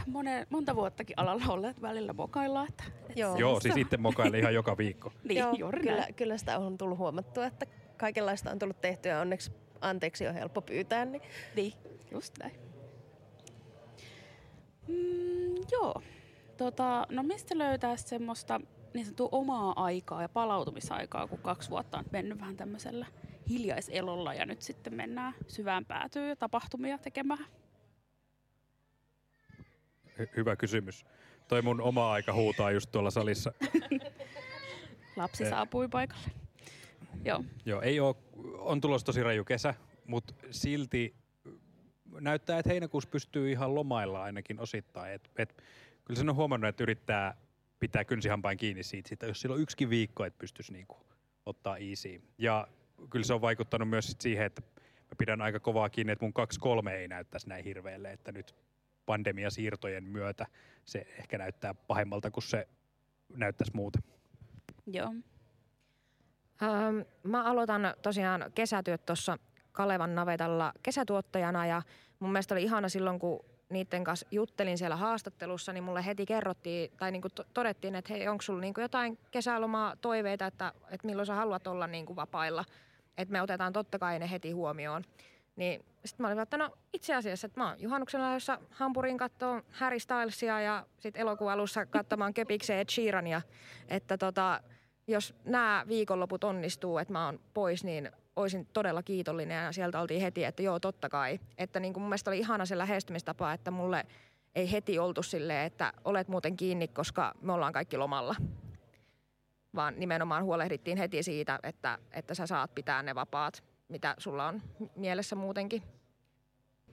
mone, 0.06 0.46
monta 0.50 0.74
vuottakin 0.76 1.18
alalla 1.18 1.44
olleet 1.48 1.82
välillä 1.82 2.12
mokaillaan. 2.12 2.68
Että, 2.68 2.84
että 3.08 3.20
Joo. 3.20 3.36
Joo, 3.36 3.60
siis 3.60 3.76
itse 3.76 3.96
mokaille 3.96 4.38
ihan 4.38 4.54
joka 4.54 4.78
viikko. 4.78 5.12
Niin, 5.24 5.38
Joo, 5.38 5.52
juuri 5.58 5.80
kyllä, 5.80 6.00
näin. 6.00 6.14
kyllä 6.14 6.38
sitä 6.38 6.58
on 6.58 6.78
tullut 6.78 6.98
huomattua, 6.98 7.46
että 7.46 7.66
kaikenlaista 7.96 8.50
on 8.50 8.58
tullut 8.58 8.80
tehtyä 8.80 9.12
ja 9.12 9.20
onneksi 9.20 9.52
anteeksi 9.80 10.26
on 10.28 10.34
helppo 10.34 10.62
pyytää. 10.62 11.04
Niin. 11.04 11.22
Niin, 11.56 11.72
just 12.10 12.34
näin. 12.38 12.54
Mm, 14.88 15.56
joo. 15.72 16.02
Tota, 16.56 17.06
no 17.10 17.22
mistä 17.22 17.58
löytää 17.58 17.96
semmoista 17.96 18.60
niin 18.94 19.04
sanottua 19.04 19.28
omaa 19.32 19.84
aikaa 19.84 20.22
ja 20.22 20.28
palautumisaikaa, 20.28 21.26
kun 21.26 21.38
kaksi 21.38 21.70
vuotta 21.70 21.98
on 21.98 22.04
mennyt 22.12 22.40
vähän 22.40 22.56
tämmöisellä 22.56 23.06
hiljaiselolla 23.48 24.34
ja 24.34 24.46
nyt 24.46 24.62
sitten 24.62 24.94
mennään 24.94 25.34
syvään 25.48 25.84
päätyyn 25.84 26.28
ja 26.28 26.36
tapahtumia 26.36 26.98
tekemään. 26.98 27.46
Hy- 30.20 30.36
hyvä 30.36 30.56
kysymys. 30.56 31.04
Toi 31.48 31.62
mun 31.62 31.80
oma 31.80 32.12
aika 32.12 32.32
huutaa 32.32 32.70
just 32.70 32.90
tuolla 32.92 33.10
salissa. 33.10 33.52
Lapsi 35.16 35.44
Eh. 35.44 35.50
saapui 35.50 35.88
paikalle. 35.88 36.30
Joo. 37.24 37.44
Joo, 37.66 37.80
ei 37.82 38.00
oo, 38.00 38.18
on 38.58 38.80
tulossa 38.80 39.04
tosi 39.06 39.22
raju 39.22 39.44
kesä, 39.44 39.74
mutta 40.06 40.34
silti 40.50 41.14
näyttää, 42.20 42.58
että 42.58 42.70
heinäkuussa 42.70 43.10
pystyy 43.10 43.50
ihan 43.52 43.74
lomailla 43.74 44.22
ainakin 44.22 44.60
osittain. 44.60 45.12
Et, 45.12 45.30
et, 45.38 45.62
kyllä 46.04 46.18
sen 46.18 46.28
on 46.28 46.36
huomannut, 46.36 46.68
että 46.68 46.82
yrittää 46.82 47.34
pitää 47.78 48.04
kynsihampain 48.04 48.58
kiinni 48.58 48.82
siitä, 48.82 49.08
siitä 49.08 49.26
jos 49.26 49.40
sillä 49.40 49.54
on 49.54 49.60
yksikin 49.60 49.90
viikko, 49.90 50.24
että 50.24 50.38
pystyisi 50.38 50.72
niinku 50.72 50.96
ottaa 51.46 51.76
easy. 51.76 52.22
Ja 52.38 52.68
kyllä 53.10 53.24
se 53.24 53.34
on 53.34 53.40
vaikuttanut 53.40 53.88
myös 53.88 54.06
sit 54.06 54.20
siihen, 54.20 54.46
että 54.46 54.62
mä 55.02 55.14
pidän 55.18 55.40
aika 55.42 55.60
kovaa 55.60 55.88
kiinni, 55.88 56.12
että 56.12 56.24
mun 56.24 56.32
2-3 56.86 56.88
ei 56.88 57.08
näyttäisi 57.08 57.48
näin 57.48 57.64
hirveälle, 57.64 58.12
että 58.12 58.32
nyt 58.32 58.54
pandemiasiirtojen 59.08 60.04
myötä 60.04 60.46
se 60.84 61.06
ehkä 61.18 61.38
näyttää 61.38 61.74
pahemmalta 61.74 62.30
kuin 62.30 62.44
se 62.44 62.68
näyttäisi 63.36 63.72
muuten. 63.74 64.02
Joo. 64.86 65.14
Öö, 66.62 67.04
mä 67.22 67.44
aloitan 67.44 67.94
tosiaan 68.02 68.44
kesätyöt 68.54 69.06
tuossa 69.06 69.38
Kalevan 69.72 70.14
navetalla 70.14 70.72
kesätuottajana 70.82 71.66
ja 71.66 71.82
mun 72.20 72.32
mielestä 72.32 72.54
oli 72.54 72.62
ihana 72.62 72.88
silloin, 72.88 73.18
kun 73.18 73.44
niiden 73.70 74.04
kanssa 74.04 74.26
juttelin 74.30 74.78
siellä 74.78 74.96
haastattelussa, 74.96 75.72
niin 75.72 75.84
mulle 75.84 76.06
heti 76.06 76.26
kerrottiin 76.26 76.90
tai 76.96 77.12
niin 77.12 77.22
todettiin, 77.54 77.94
että 77.94 78.12
hei, 78.12 78.28
onko 78.28 78.42
sulla 78.42 78.60
niin 78.60 78.74
jotain 78.78 79.18
kesälomaa 79.30 79.96
toiveita, 79.96 80.46
että, 80.46 80.72
että 80.90 81.06
milloin 81.06 81.26
sä 81.26 81.34
haluat 81.34 81.66
olla 81.66 81.86
niin 81.86 82.16
vapailla. 82.16 82.64
että 83.18 83.32
me 83.32 83.42
otetaan 83.42 83.72
totta 83.72 83.98
kai 83.98 84.18
ne 84.18 84.30
heti 84.30 84.50
huomioon. 84.50 85.04
Niin 85.58 85.84
sitten 86.04 86.24
mä 86.24 86.28
olin 86.28 86.38
että 86.38 86.56
no 86.56 86.70
itse 86.92 87.14
asiassa, 87.14 87.46
että 87.46 87.60
mä 87.60 87.68
oon 87.68 87.80
juhannuksena 87.80 88.24
lähdössä 88.24 88.58
Hampurin 88.70 89.18
katsoa 89.18 89.62
Harry 89.72 89.98
Stylesia 89.98 90.60
ja 90.60 90.86
sitten 90.98 91.20
elokuun 91.20 91.52
alussa 91.52 91.86
katsomaan 91.86 92.34
Köpikseen 92.34 92.80
Ed 92.80 92.88
Sheerania. 92.90 93.42
Että 93.88 94.18
tota, 94.18 94.60
jos 95.06 95.34
nämä 95.44 95.84
viikonloput 95.88 96.44
onnistuu, 96.44 96.98
että 96.98 97.12
mä 97.12 97.26
oon 97.26 97.40
pois, 97.54 97.84
niin 97.84 98.10
olisin 98.36 98.66
todella 98.66 99.02
kiitollinen 99.02 99.64
ja 99.64 99.72
sieltä 99.72 100.00
oltiin 100.00 100.20
heti, 100.20 100.44
että 100.44 100.62
joo 100.62 100.80
totta 100.80 101.08
kai. 101.08 101.40
Että 101.58 101.80
niin 101.80 101.92
kuin 101.92 102.02
mun 102.02 102.08
mielestä 102.08 102.30
oli 102.30 102.38
ihana 102.38 102.66
se 102.66 102.78
lähestymistapa, 102.78 103.52
että 103.52 103.70
mulle 103.70 104.06
ei 104.54 104.72
heti 104.72 104.98
oltu 104.98 105.22
silleen, 105.22 105.66
että 105.66 105.92
olet 106.04 106.28
muuten 106.28 106.56
kiinni, 106.56 106.88
koska 106.88 107.34
me 107.40 107.52
ollaan 107.52 107.72
kaikki 107.72 107.96
lomalla. 107.96 108.34
Vaan 109.74 109.94
nimenomaan 109.96 110.44
huolehdittiin 110.44 110.98
heti 110.98 111.22
siitä, 111.22 111.58
että, 111.62 111.98
että 112.12 112.34
sä 112.34 112.46
saat 112.46 112.74
pitää 112.74 113.02
ne 113.02 113.14
vapaat, 113.14 113.62
mitä 113.88 114.14
sulla 114.18 114.46
on 114.46 114.62
mielessä 114.96 115.36
muutenkin. 115.36 115.82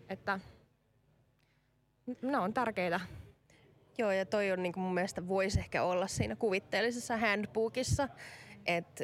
Että 0.09 0.39
ne 2.21 2.37
on 2.37 2.53
tärkeitä. 2.53 2.99
Joo, 3.97 4.11
ja 4.11 4.25
toi 4.25 4.51
on 4.51 4.63
niin 4.63 4.73
kuin 4.73 4.83
mun 4.83 4.93
mielestä 4.93 5.27
voisi 5.27 5.59
ehkä 5.59 5.83
olla 5.83 6.07
siinä 6.07 6.35
kuvitteellisessa 6.35 7.17
handbookissa, 7.17 8.09
että 8.65 9.03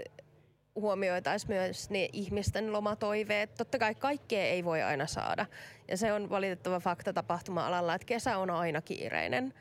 huomioitaisiin 0.76 1.52
myös 1.52 1.90
ne 1.90 2.10
ihmisten 2.14 2.74
lomatoiveet. 2.74 3.56
Totta 3.56 3.80
kai 3.80 3.96
kaikkea 3.96 4.44
ei 4.44 4.66
voi 4.66 4.82
aina 4.82 5.08
saada. 5.08 5.46
Ja 5.88 5.98
se 5.98 6.14
on 6.14 6.30
valitettava 6.30 6.80
fakta 6.80 7.14
tapahtuma-alalla, 7.14 7.96
että 7.96 8.06
kesä 8.06 8.38
on 8.38 8.50
aina 8.50 8.82
kiireinen. 8.82 9.54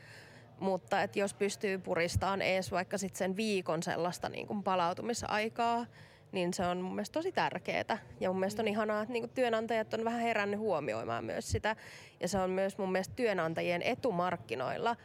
Mutta 0.61 1.03
että 1.03 1.19
jos 1.19 1.35
pystyy 1.35 1.79
puristamaan 1.79 2.43
ees 2.43 2.71
vaikka 2.71 2.99
sit 2.99 3.17
sen 3.17 3.37
viikon 3.37 3.83
sellaista 3.83 4.29
niin 4.29 4.47
kuin 4.47 4.63
palautumisaikaa, 4.63 5.87
niin 6.33 6.55
se 6.55 6.67
on 6.67 6.81
mun 6.81 6.95
mielestä 6.95 7.13
tosi 7.13 7.33
tärkeää. 7.33 7.99
Ja 8.21 8.31
mun 8.31 8.41
mielestä 8.41 8.63
on 8.63 8.69
ihanaa, 8.69 9.03
että 9.03 9.13
niin 9.13 9.23
kuin 9.23 9.35
työnantajat 9.35 9.95
on 9.95 10.05
vähän 10.05 10.21
herännyt 10.21 10.61
huomioimaan 10.61 11.25
myös 11.25 11.51
sitä. 11.51 11.77
Ja 12.21 12.29
se 12.29 12.39
on 12.39 12.51
myös 12.51 12.79
mun 12.79 12.93
mielestä 12.93 13.15
työnantajien 13.17 13.83
etumarkkinoilla, 13.83 14.97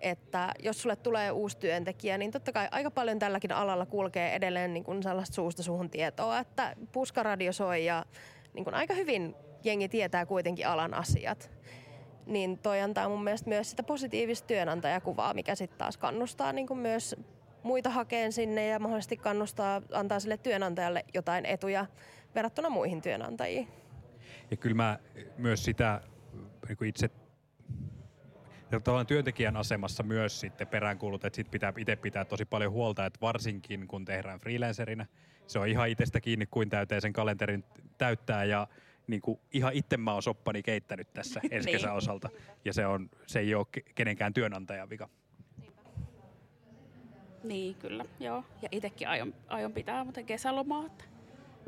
että 0.00 0.52
jos 0.58 0.82
sulle 0.82 0.96
tulee 0.96 1.30
uusi 1.30 1.58
työntekijä, 1.58 2.18
niin 2.18 2.30
totta 2.30 2.52
kai 2.52 2.68
aika 2.70 2.90
paljon 2.90 3.18
tälläkin 3.18 3.52
alalla 3.52 3.86
kulkee 3.86 4.34
edelleen 4.34 4.74
niin 4.74 4.84
kuin 4.84 5.02
sellaista 5.02 5.34
suusta 5.34 5.62
suhun 5.62 5.90
tietoa, 5.90 6.38
että 6.38 6.76
puskaradio 6.92 7.52
soi 7.52 7.84
ja 7.84 8.04
niin 8.54 8.64
kuin 8.64 8.74
aika 8.74 8.94
hyvin 8.94 9.34
jengi 9.64 9.88
tietää 9.88 10.26
kuitenkin 10.26 10.66
alan 10.66 10.94
asiat. 10.94 11.50
Niin 12.26 12.58
toi 12.58 12.80
antaa 12.80 13.08
mun 13.08 13.24
mielestä 13.24 13.48
myös 13.48 13.70
sitä 13.70 13.82
positiivista 13.82 14.46
työnantajakuvaa, 14.46 15.34
mikä 15.34 15.54
sitten 15.54 15.78
taas 15.78 15.96
kannustaa 15.96 16.52
niin 16.52 16.66
kuin 16.66 16.78
myös 16.78 17.16
muita 17.62 17.90
hakeen 17.90 18.32
sinne 18.32 18.66
ja 18.66 18.78
mahdollisesti 18.78 19.16
kannustaa, 19.16 19.82
antaa 19.92 20.20
sille 20.20 20.36
työnantajalle 20.36 21.04
jotain 21.14 21.46
etuja 21.46 21.86
verrattuna 22.34 22.70
muihin 22.70 23.02
työnantajiin. 23.02 23.68
Ja 24.50 24.56
kyllä 24.56 24.76
mä 24.76 24.98
myös 25.38 25.64
sitä 25.64 26.00
niin 26.68 26.88
itse 26.88 27.10
tavallaan 28.70 29.06
työntekijän 29.06 29.56
asemassa 29.56 30.02
myös 30.02 30.40
sitten 30.40 30.66
peräänkuulut, 30.66 31.24
että 31.24 31.36
sit 31.36 31.50
pitää 31.50 31.72
itse 31.76 31.96
pitää 31.96 32.24
tosi 32.24 32.44
paljon 32.44 32.72
huolta, 32.72 33.06
että 33.06 33.20
varsinkin 33.20 33.88
kun 33.88 34.04
tehdään 34.04 34.40
freelancerina, 34.40 35.06
se 35.46 35.58
on 35.58 35.68
ihan 35.68 35.88
itsestä 35.88 36.20
kiinni 36.20 36.46
kuin 36.46 36.70
täyteen 36.70 37.00
sen 37.00 37.12
kalenterin 37.12 37.64
täyttää 37.98 38.44
ja 38.44 38.66
niin 39.06 39.20
kuin 39.20 39.40
ihan 39.52 39.72
itse 39.72 39.96
mä 39.96 40.12
oon 40.12 40.22
soppani 40.22 40.62
keittänyt 40.62 41.12
tässä 41.12 41.40
ensi 41.50 41.66
niin. 41.66 41.76
kesän 41.76 41.94
osalta 41.94 42.28
ja 42.64 42.72
se, 42.72 42.86
on, 42.86 43.10
se 43.26 43.38
ei 43.38 43.54
ole 43.54 43.66
kenenkään 43.94 44.34
työnantajan 44.34 44.90
vika. 44.90 45.08
Niin, 47.48 47.74
kyllä, 47.74 48.04
joo. 48.20 48.44
Ja 48.62 48.68
itsekin 48.72 49.08
aion, 49.08 49.34
aion 49.48 49.72
pitää 49.72 50.04
muuten 50.04 50.26
kesälomaa, 50.26 50.86
että, 50.86 51.04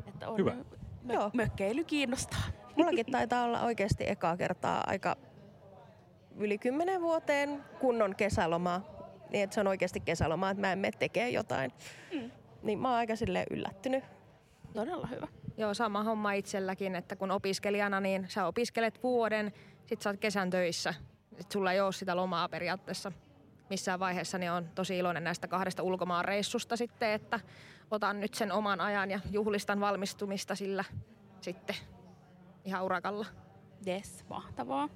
että 0.07 0.29
on 0.29 0.37
Hyvä. 0.37 0.55
Mö, 1.03 1.13
joo. 1.13 1.31
mökkeily 1.33 1.83
kiinnostaa. 1.83 2.43
Mullakin 2.75 3.05
taitaa 3.11 3.43
olla 3.43 3.61
oikeasti 3.61 4.09
ekaa 4.09 4.37
kertaa 4.37 4.83
aika 4.87 5.15
yli 6.37 6.57
kymmenen 6.57 7.01
vuoteen 7.01 7.63
kunnon 7.79 8.15
kesäloma, 8.15 8.81
niin 9.29 9.43
että 9.43 9.53
se 9.53 9.59
on 9.59 9.67
oikeasti 9.67 9.99
kesäloma, 9.99 10.49
että 10.49 10.61
mä 10.61 10.71
en 10.71 10.79
mene 10.79 10.97
tekee 10.99 11.29
jotain. 11.29 11.71
Mm. 12.13 12.31
Niin 12.63 12.79
mä 12.79 12.89
oon 12.89 12.97
aika 12.97 13.15
sille 13.15 13.45
yllättynyt. 13.49 14.03
Todella 14.73 15.07
hyvä. 15.07 15.27
Joo, 15.57 15.73
sama 15.73 16.03
homma 16.03 16.33
itselläkin, 16.33 16.95
että 16.95 17.15
kun 17.15 17.31
opiskelijana, 17.31 17.99
niin 17.99 18.25
sä 18.29 18.47
opiskelet 18.47 19.03
vuoden, 19.03 19.53
sit 19.85 20.01
sä 20.01 20.09
oot 20.09 20.19
kesän 20.19 20.49
töissä. 20.49 20.93
Sit 21.39 21.51
sulla 21.51 21.71
ei 21.71 21.81
ole 21.81 21.91
sitä 21.91 22.15
lomaa 22.15 22.49
periaatteessa 22.49 23.11
missään 23.71 23.99
vaiheessa, 23.99 24.37
niin 24.37 24.51
on 24.51 24.69
tosi 24.75 24.97
iloinen 24.97 25.23
näistä 25.23 25.47
kahdesta 25.47 25.83
ulkomaanreissusta 25.83 26.77
sitten, 26.77 27.11
että 27.11 27.39
otan 27.91 28.19
nyt 28.19 28.33
sen 28.33 28.51
oman 28.51 28.81
ajan 28.81 29.11
ja 29.11 29.19
juhlistan 29.31 29.79
valmistumista 29.79 30.55
sillä 30.55 30.83
sitten 31.41 31.75
ihan 32.65 32.83
urakalla. 32.83 33.25
Yes, 33.87 34.25
mahtavaa. 34.29 34.89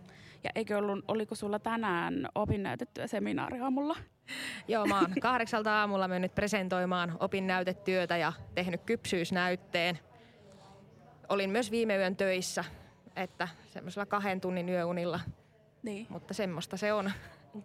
Ja 0.43 0.49
eikö 0.55 0.77
ollut, 0.77 1.05
oliko 1.07 1.35
sulla 1.35 1.59
tänään 1.59 2.29
opinnäytettyä 2.35 3.07
seminaari 3.07 3.59
aamulla? 3.59 3.95
Joo, 4.67 4.85
mä 4.85 4.99
oon 4.99 5.15
kahdeksalta 5.21 5.79
aamulla 5.79 6.07
mennyt 6.07 6.35
presentoimaan 6.35 7.17
opinnäytetyötä 7.19 8.17
ja 8.17 8.33
tehnyt 8.55 8.81
kypsyysnäytteen. 8.85 9.99
Olin 11.29 11.49
myös 11.49 11.71
viime 11.71 11.97
yön 11.97 12.15
töissä, 12.15 12.63
että 13.15 13.47
semmoisella 13.65 14.05
kahden 14.05 14.41
tunnin 14.41 14.69
yöunilla. 14.69 15.19
Niin. 15.83 16.07
Mutta 16.09 16.33
semmoista 16.33 16.77
se 16.77 16.93
on. 16.93 17.11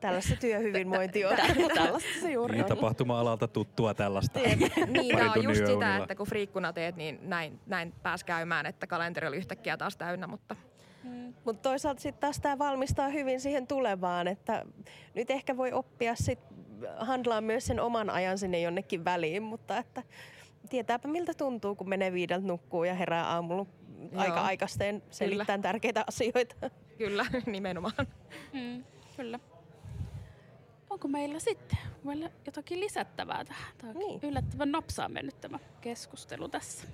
Tällaista 0.01 0.37
työhyvinvointi 0.41 1.25
on. 1.25 1.37
Tällaista 1.75 2.21
se 2.21 2.33
juuri 2.33 2.55
niin, 2.55 2.65
on. 2.65 2.69
tapahtuma-alalta 2.69 3.49
tuttua 3.49 3.95
tällaista. 3.95 4.41
niin, 4.87 5.19
no, 5.19 5.35
just 5.43 5.67
sitä, 5.67 5.97
että 5.97 6.15
kun 6.15 6.27
friikkuna 6.27 6.73
teet, 6.73 6.97
niin 6.97 7.19
näin, 7.23 7.61
näin 7.67 7.95
pääs 8.03 8.25
käymään, 8.25 8.67
että 8.67 8.87
kalenteri 8.87 9.29
oli 9.29 9.37
yhtäkkiä 9.37 9.77
taas 9.77 9.97
täynnä, 9.97 10.27
mutta 10.27 10.57
Mm. 11.05 11.35
Mutta 11.45 11.63
toisaalta 11.63 12.01
sitten 12.01 12.21
taas 12.21 12.41
tämä 12.41 12.59
valmistaa 12.59 13.09
hyvin 13.09 13.41
siihen 13.41 13.67
tulevaan, 13.67 14.29
että 14.29 14.65
nyt 15.15 15.31
ehkä 15.31 15.57
voi 15.57 15.73
oppia 15.73 16.15
sit 16.15 16.39
handlaa 16.99 17.41
myös 17.41 17.67
sen 17.67 17.81
oman 17.81 18.11
ajan 18.11 18.39
sinne 18.39 18.61
jonnekin 18.61 19.05
väliin, 19.05 19.43
mutta 19.43 19.79
että 19.79 20.03
tietääpä 20.71 21.09
miltä 21.09 21.35
tuntuu, 21.35 21.75
kun 21.75 21.89
menee 21.89 22.13
viideltä 22.13 22.47
nukkuu 22.47 22.85
ja 22.85 22.95
herää 22.95 23.27
aamulla 23.27 23.67
Joo. 24.13 24.23
aika 24.23 24.41
aikaisteen 24.41 25.03
selittämään 25.11 25.63
tärkeitä 25.63 26.05
asioita. 26.07 26.71
Kyllä, 26.99 27.27
nimenomaan. 27.47 28.07
Mm, 28.53 28.85
kyllä. 29.17 29.41
Onko 30.91 31.09
meillä 31.09 31.39
sitten 31.39 31.79
meillä 32.05 32.31
jotakin 32.47 32.81
lisättävää 32.81 33.45
tähän? 33.45 33.73
Tämä 33.79 33.91
on 33.91 33.99
niin. 33.99 34.21
yllättävän 34.23 34.73
nopsaan 34.73 35.13
mennyt 35.13 35.41
tämä 35.41 35.59
keskustelu 35.81 36.49
tässä. 36.49 36.89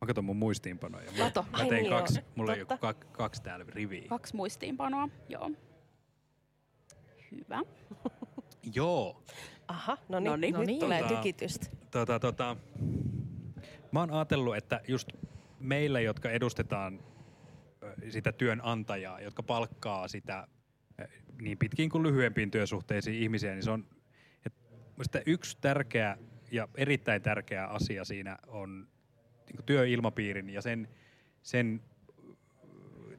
Mä 0.00 0.06
katson 0.06 0.24
mun 0.24 0.36
muistiinpanoja. 0.36 1.12
Mä, 1.12 1.18
Kato. 1.18 1.46
mä 1.50 1.58
tein 1.58 1.72
Ai, 1.72 1.80
niin 1.80 1.90
kaksi, 1.90 2.14
niin 2.14 2.24
mulla 2.34 2.56
Totta. 2.56 2.74
on 2.74 2.80
kaksi, 2.80 3.06
kaksi 3.12 3.42
täällä 3.42 3.64
riviä. 3.68 4.08
Kaksi 4.08 4.36
muistiinpanoa, 4.36 5.08
joo. 5.28 5.50
Hyvä. 7.30 7.60
joo. 8.74 9.22
Aha, 9.68 9.98
no 10.08 10.20
niin, 10.20 10.30
no 10.30 10.36
niin. 10.36 10.66
nyt 10.66 10.78
tulee 10.78 11.02
tota, 11.02 11.14
tykitystä. 11.14 11.66
Tota, 11.90 12.20
tota, 12.20 12.56
mä 13.92 14.00
oon 14.00 14.10
ajatellut, 14.10 14.56
että 14.56 14.80
just 14.88 15.08
meillä, 15.60 16.00
jotka 16.00 16.30
edustetaan 16.30 17.00
sitä 18.10 18.32
työnantajaa, 18.32 19.20
jotka 19.20 19.42
palkkaa 19.42 20.08
sitä 20.08 20.46
niin 21.42 21.58
pitkiin 21.58 21.90
kuin 21.90 22.02
lyhyempiin 22.02 22.50
työsuhteisiin 22.50 23.22
ihmisiä, 23.22 23.52
niin 23.52 23.62
se 23.62 23.70
on 23.70 23.86
että 24.46 25.22
yksi 25.26 25.58
tärkeä 25.60 26.16
ja 26.50 26.68
erittäin 26.74 27.22
tärkeä 27.22 27.66
asia 27.66 28.04
siinä 28.04 28.38
on 28.46 28.88
niin 29.52 29.64
työilmapiirin 29.66 30.50
ja 30.50 30.62
sen, 30.62 30.88
sen 31.42 31.80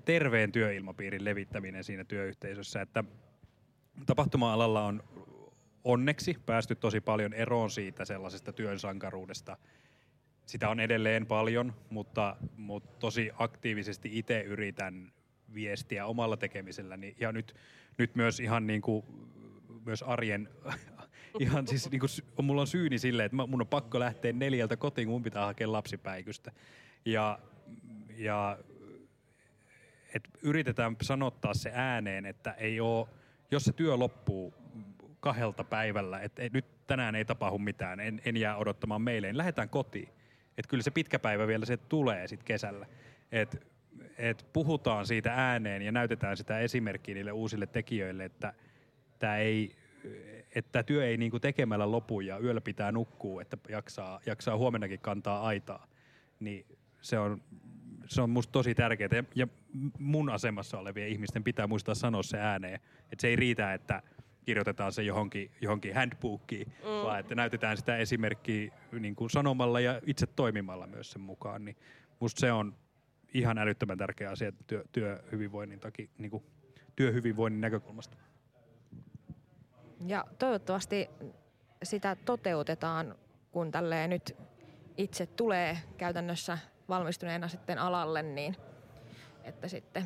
terveen 0.05 0.51
työilmapiirin 0.51 1.25
levittäminen 1.25 1.83
siinä 1.83 2.03
työyhteisössä. 2.03 2.81
Että 2.81 3.03
tapahtuma-alalla 4.05 4.85
on 4.85 5.03
onneksi 5.83 6.37
päästy 6.45 6.75
tosi 6.75 7.01
paljon 7.01 7.33
eroon 7.33 7.71
siitä 7.71 8.05
sellaisesta 8.05 8.53
työn 8.53 8.79
sankaruudesta. 8.79 9.57
Sitä 10.45 10.69
on 10.69 10.79
edelleen 10.79 11.25
paljon, 11.25 11.73
mutta, 11.89 12.35
mutta 12.57 12.99
tosi 12.99 13.31
aktiivisesti 13.39 14.09
itse 14.19 14.41
yritän 14.41 15.13
viestiä 15.53 16.05
omalla 16.05 16.37
tekemiselläni. 16.37 17.15
Ja 17.19 17.31
nyt, 17.31 17.55
nyt 17.97 18.15
myös 18.15 18.39
ihan 18.39 18.67
niin 18.67 18.81
kuin, 18.81 19.05
myös 19.85 20.03
arjen 20.03 20.49
ihan 21.39 21.67
siis 21.67 21.91
niin 21.91 21.99
kuin, 21.99 22.45
mulla 22.45 22.61
on 22.61 22.67
syyni 22.67 22.99
silleen, 22.99 23.25
että 23.25 23.35
mun 23.35 23.61
on 23.61 23.67
pakko 23.67 23.99
lähteä 23.99 24.33
neljältä 24.33 24.77
kotiin, 24.77 25.07
kun 25.07 25.13
mun 25.13 25.23
pitää 25.23 25.45
hakea 25.45 25.71
lapsipäikystä. 25.71 26.51
Ja, 27.05 27.39
ja 28.17 28.57
et 30.15 30.29
yritetään 30.41 30.95
sanottaa 31.01 31.53
se 31.53 31.71
ääneen, 31.73 32.25
että 32.25 32.51
ei 32.51 32.79
oo, 32.79 33.09
jos 33.51 33.63
se 33.63 33.73
työ 33.73 33.97
loppuu 33.97 34.53
kahdelta 35.19 35.63
päivällä, 35.63 36.19
että 36.19 36.43
et, 36.43 36.53
nyt 36.53 36.65
tänään 36.87 37.15
ei 37.15 37.25
tapahdu 37.25 37.57
mitään, 37.57 37.99
en, 37.99 38.21
en 38.25 38.37
jää 38.37 38.57
odottamaan 38.57 39.01
meille, 39.01 39.27
niin 39.27 39.37
lähdetään 39.37 39.69
kotiin. 39.69 40.09
Että 40.57 40.69
kyllä 40.69 40.83
se 40.83 40.91
pitkä 40.91 41.19
päivä 41.19 41.47
vielä 41.47 41.65
se 41.65 41.77
tulee 41.77 42.27
sitten 42.27 42.45
kesällä. 42.45 42.85
Että 43.31 43.57
et 44.17 44.45
puhutaan 44.53 45.07
siitä 45.07 45.33
ääneen 45.33 45.81
ja 45.81 45.91
näytetään 45.91 46.37
sitä 46.37 46.59
esimerkkiä 46.59 47.15
niille 47.15 47.31
uusille 47.31 47.67
tekijöille, 47.67 48.25
että 48.25 48.53
tämä 49.19 49.37
ei, 49.37 49.75
että 50.55 50.83
työ 50.83 51.07
ei 51.07 51.17
niinku 51.17 51.39
tekemällä 51.39 51.91
lopu 51.91 52.21
ja 52.21 52.39
yöllä 52.39 52.61
pitää 52.61 52.91
nukkua, 52.91 53.41
että 53.41 53.57
jaksaa, 53.69 54.19
jaksaa 54.25 54.57
huomennakin 54.57 54.99
kantaa 54.99 55.41
aitaa, 55.41 55.87
niin 56.39 56.65
se 57.01 57.19
on, 57.19 57.41
se 58.05 58.21
on 58.21 58.29
musta 58.29 58.51
tosi 58.51 58.75
tärkeää. 58.75 59.09
Ja, 59.11 59.23
ja 59.35 59.47
mun 59.99 60.29
asemassa 60.29 60.79
olevien 60.79 61.07
ihmisten 61.07 61.43
pitää 61.43 61.67
muistaa 61.67 61.95
sanoa 61.95 62.23
se 62.23 62.39
ääneen. 62.39 62.79
Että 63.11 63.21
se 63.21 63.27
ei 63.27 63.35
riitä, 63.35 63.73
että 63.73 64.01
kirjoitetaan 64.45 64.91
se 64.91 65.03
johonkin, 65.03 65.51
johonkin 65.61 65.95
handbookiin, 65.95 66.67
mm. 66.67 66.89
vaan 67.03 67.19
että 67.19 67.35
näytetään 67.35 67.77
sitä 67.77 67.97
esimerkkiä 67.97 68.73
niin 68.99 69.15
kuin 69.15 69.29
sanomalla 69.29 69.79
ja 69.79 70.01
itse 70.05 70.27
toimimalla 70.27 70.87
myös 70.87 71.11
sen 71.11 71.21
mukaan. 71.21 71.65
Niin 71.65 71.77
musta 72.19 72.39
se 72.39 72.51
on 72.51 72.75
ihan 73.33 73.57
älyttömän 73.57 73.97
tärkeä 73.97 74.31
asia 74.31 74.51
työ, 74.67 74.83
työhyvinvoinnin, 74.91 75.79
takia, 75.79 76.07
niin 76.17 76.31
kuin 76.31 76.43
työhyvinvoinnin 76.95 77.61
näkökulmasta. 77.61 78.17
Ja 80.07 80.25
toivottavasti 80.39 81.09
sitä 81.83 82.15
toteutetaan, 82.15 83.15
kun 83.51 83.71
tälleen 83.71 84.09
nyt 84.09 84.35
itse 84.97 85.25
tulee 85.25 85.77
käytännössä 85.97 86.57
valmistuneena 86.89 87.47
sitten 87.47 87.79
alalle, 87.79 88.23
niin 88.23 88.55
että 89.43 89.67
sitten 89.67 90.05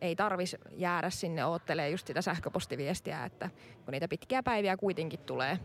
ei 0.00 0.16
tarvis 0.16 0.56
jäädä 0.76 1.10
sinne 1.10 1.44
oottelee 1.44 1.90
just 1.90 2.06
sitä 2.06 2.22
sähköpostiviestiä, 2.22 3.24
että 3.24 3.50
kun 3.84 3.92
niitä 3.92 4.08
pitkiä 4.08 4.42
päiviä 4.42 4.76
kuitenkin 4.76 5.20
tulee. 5.20 5.58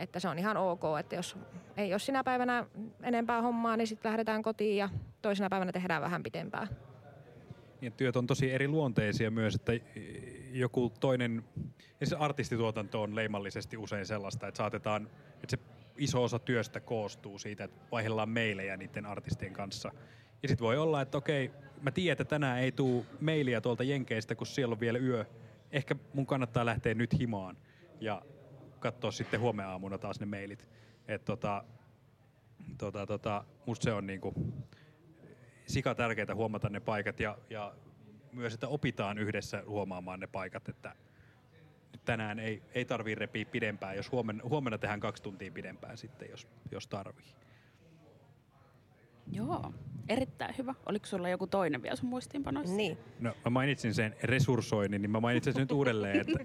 Että 0.00 0.20
se 0.20 0.28
on 0.28 0.38
ihan 0.38 0.56
ok, 0.56 0.82
että 1.00 1.14
jos 1.14 1.36
ei 1.76 1.92
ole 1.92 1.98
sinä 1.98 2.24
päivänä 2.24 2.66
enempää 3.02 3.42
hommaa, 3.42 3.76
niin 3.76 3.86
sitten 3.86 4.10
lähdetään 4.10 4.42
kotiin 4.42 4.76
ja 4.76 4.88
toisena 5.22 5.50
päivänä 5.50 5.72
tehdään 5.72 6.02
vähän 6.02 6.22
pitempää. 6.22 6.66
Niin, 7.80 7.92
työt 7.92 8.16
on 8.16 8.26
tosi 8.26 8.52
eri 8.52 8.68
luonteisia 8.68 9.30
myös, 9.30 9.54
että 9.54 9.72
joku 10.52 10.92
toinen, 11.00 11.44
se 12.04 12.16
artistituotanto 12.16 13.02
on 13.02 13.16
leimallisesti 13.16 13.76
usein 13.76 14.06
sellaista, 14.06 14.48
että 14.48 14.58
saatetaan, 14.58 15.10
että 15.34 15.56
se 15.56 15.58
iso 15.96 16.22
osa 16.22 16.38
työstä 16.38 16.80
koostuu 16.80 17.38
siitä, 17.38 17.64
että 17.64 17.80
vaihdellaan 17.92 18.28
meilejä 18.28 18.76
niiden 18.76 19.06
artistien 19.06 19.52
kanssa. 19.52 19.92
Ja 20.42 20.48
sitten 20.48 20.64
voi 20.64 20.78
olla, 20.78 21.00
että 21.00 21.18
okei, 21.18 21.50
mä 21.82 21.90
tiedän, 21.90 22.12
että 22.12 22.24
tänään 22.24 22.58
ei 22.58 22.72
tule 22.72 23.04
mailia 23.20 23.60
tuolta 23.60 23.82
Jenkeistä, 23.82 24.34
kun 24.34 24.46
siellä 24.46 24.72
on 24.72 24.80
vielä 24.80 24.98
yö. 24.98 25.24
Ehkä 25.72 25.96
mun 26.12 26.26
kannattaa 26.26 26.66
lähteä 26.66 26.94
nyt 26.94 27.18
himaan 27.18 27.56
ja 28.00 28.22
katsoa 28.80 29.10
sitten 29.10 29.40
huomenna 29.40 29.70
aamuna 29.70 29.98
taas 29.98 30.20
ne 30.20 30.26
mailit. 30.26 30.68
Et 31.08 31.24
tota, 31.24 31.64
tota, 32.78 33.06
tota, 33.06 33.44
musta 33.66 33.84
se 33.84 33.92
on 33.92 34.06
niinku 34.06 34.34
sika 35.66 35.94
tärkeää 35.94 36.34
huomata 36.34 36.68
ne 36.68 36.80
paikat 36.80 37.20
ja, 37.20 37.38
ja 37.50 37.74
myös, 38.32 38.54
että 38.54 38.68
opitaan 38.68 39.18
yhdessä 39.18 39.62
huomaamaan 39.66 40.20
ne 40.20 40.26
paikat, 40.26 40.68
että 40.68 40.94
tänään 42.04 42.38
ei, 42.38 42.62
ei 42.74 42.84
tarvii 42.84 43.14
repiä 43.14 43.44
pidempään, 43.44 43.96
jos 43.96 44.12
huomenna, 44.12 44.44
huomenna 44.44 44.78
tehdään 44.78 45.00
kaksi 45.00 45.22
tuntia 45.22 45.52
pidempään 45.52 45.96
sitten, 45.96 46.30
jos, 46.30 46.48
jos 46.70 46.86
tarvii. 46.86 47.34
Joo, 49.32 49.72
erittäin 50.08 50.54
hyvä. 50.58 50.74
Oliko 50.86 51.06
sulla 51.06 51.28
joku 51.28 51.46
toinen 51.46 51.82
vielä 51.82 51.96
sun 51.96 52.08
muistiinpanoissa? 52.08 52.76
Niin. 52.76 52.98
No, 53.20 53.34
mä 53.44 53.50
mainitsin 53.50 53.94
sen 53.94 54.16
resurssoinnin, 54.22 55.02
niin 55.02 55.10
mä 55.10 55.20
mainitsin 55.20 55.52
sen 55.52 55.60
nyt 55.60 55.72
uudelleen, 55.72 56.20
että, 56.20 56.38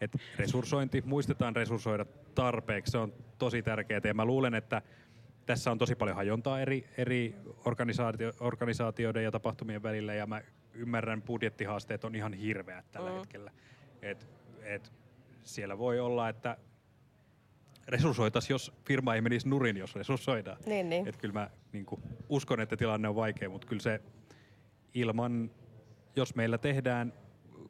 että 0.00 0.18
resurssointi, 0.36 1.02
muistetaan 1.06 1.56
resurssoida 1.56 2.06
tarpeeksi, 2.34 2.90
se 2.90 2.98
on 2.98 3.12
tosi 3.38 3.62
tärkeää. 3.62 4.00
Ja 4.04 4.14
mä 4.14 4.24
luulen, 4.24 4.54
että 4.54 4.82
tässä 5.46 5.70
on 5.70 5.78
tosi 5.78 5.94
paljon 5.94 6.16
hajontaa 6.16 6.60
eri, 6.60 6.88
eri 6.96 7.36
organisaatio, 7.64 8.32
organisaatioiden 8.40 9.24
ja 9.24 9.30
tapahtumien 9.30 9.82
välillä, 9.82 10.14
ja 10.14 10.26
mä 10.26 10.42
ymmärrän, 10.74 11.22
budjettihaasteet 11.22 12.04
on 12.04 12.14
ihan 12.14 12.32
hirveät 12.32 12.84
tällä 12.92 13.10
mm. 13.10 13.16
hetkellä. 13.16 13.50
Et, 14.02 14.28
et 14.62 14.92
siellä 15.42 15.78
voi 15.78 16.00
olla, 16.00 16.28
että 16.28 16.56
resurssoitaisiin, 17.92 18.54
jos 18.54 18.72
firma 18.84 19.14
ei 19.14 19.20
menisi 19.20 19.48
nurin, 19.48 19.76
jos 19.76 19.94
resurssoidaan. 19.94 20.56
Niin, 20.66 20.88
niin. 20.90 21.08
Et 21.08 21.16
kyllä 21.16 21.34
mä 21.34 21.50
niin 21.72 21.86
kuin, 21.86 22.02
uskon, 22.28 22.60
että 22.60 22.76
tilanne 22.76 23.08
on 23.08 23.14
vaikea, 23.14 23.48
mutta 23.48 23.66
kyllä 23.66 23.82
se 23.82 24.00
ilman, 24.94 25.50
jos 26.16 26.34
meillä 26.34 26.58
tehdään 26.58 27.12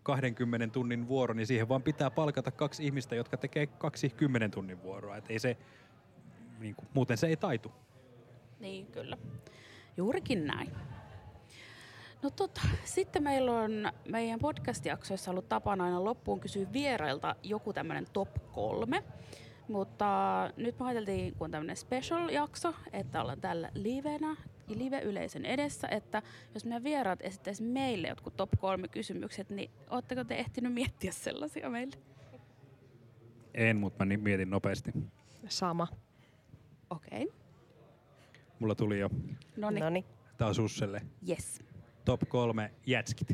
20 0.02 0.66
tunnin 0.66 1.08
vuoro, 1.08 1.34
niin 1.34 1.46
siihen 1.46 1.68
vaan 1.68 1.82
pitää 1.82 2.10
palkata 2.10 2.50
kaksi 2.50 2.84
ihmistä, 2.84 3.14
jotka 3.14 3.36
tekee 3.36 3.66
kaksi 3.66 4.10
10 4.10 4.50
tunnin 4.50 4.82
vuoroa. 4.82 5.16
Et 5.16 5.24
ei 5.28 5.38
se, 5.38 5.56
niin 6.58 6.74
kuin, 6.74 6.88
muuten 6.94 7.16
se 7.16 7.26
ei 7.26 7.36
taitu. 7.36 7.72
Niin, 8.60 8.86
kyllä. 8.86 9.16
Juurikin 9.96 10.46
näin. 10.46 10.70
No 12.22 12.30
tota, 12.30 12.60
sitten 12.84 13.22
meillä 13.22 13.52
on 13.52 13.92
meidän 14.08 14.40
podcast-jaksoissa 14.40 15.30
ollut 15.30 15.48
tapana 15.48 15.84
aina 15.84 16.04
loppuun 16.04 16.40
kysyä 16.40 16.66
vierailta 16.72 17.36
joku 17.42 17.72
tämmöinen 17.72 18.06
top 18.12 18.28
kolme. 18.52 19.04
Mutta 19.72 20.50
nyt 20.56 20.78
me 20.78 20.86
ajateltiin, 20.86 21.34
kun 21.34 21.44
on 21.44 21.50
tämmöinen 21.50 21.76
special-jakso, 21.76 22.74
että 22.92 23.20
ollaan 23.20 23.40
tällä 23.40 23.70
livenä, 23.74 24.36
live-yleisön 24.68 25.44
edessä, 25.44 25.88
että 25.88 26.22
jos 26.54 26.64
meidän 26.64 26.84
vieraat 26.84 27.18
esittäisi 27.22 27.62
meille 27.62 28.08
jotkut 28.08 28.36
top 28.36 28.50
kolme 28.58 28.88
kysymykset, 28.88 29.50
niin 29.50 29.70
ootteko 29.90 30.24
te 30.24 30.34
ehtinyt 30.34 30.72
miettiä 30.72 31.12
sellaisia 31.12 31.70
meille? 31.70 31.96
En, 33.54 33.76
mutta 33.76 34.04
mä 34.04 34.16
mietin 34.16 34.50
nopeasti. 34.50 34.92
Sama. 35.48 35.88
Okei. 36.90 37.22
Okay. 37.22 37.36
Mulla 38.58 38.74
tuli 38.74 38.98
jo. 38.98 39.10
Noniin. 39.56 40.04
Tää 40.36 40.48
on 40.48 40.54
Susselle. 40.54 41.02
Yes. 41.28 41.60
Top 42.04 42.20
kolme 42.28 42.70
jätskit. 42.86 43.28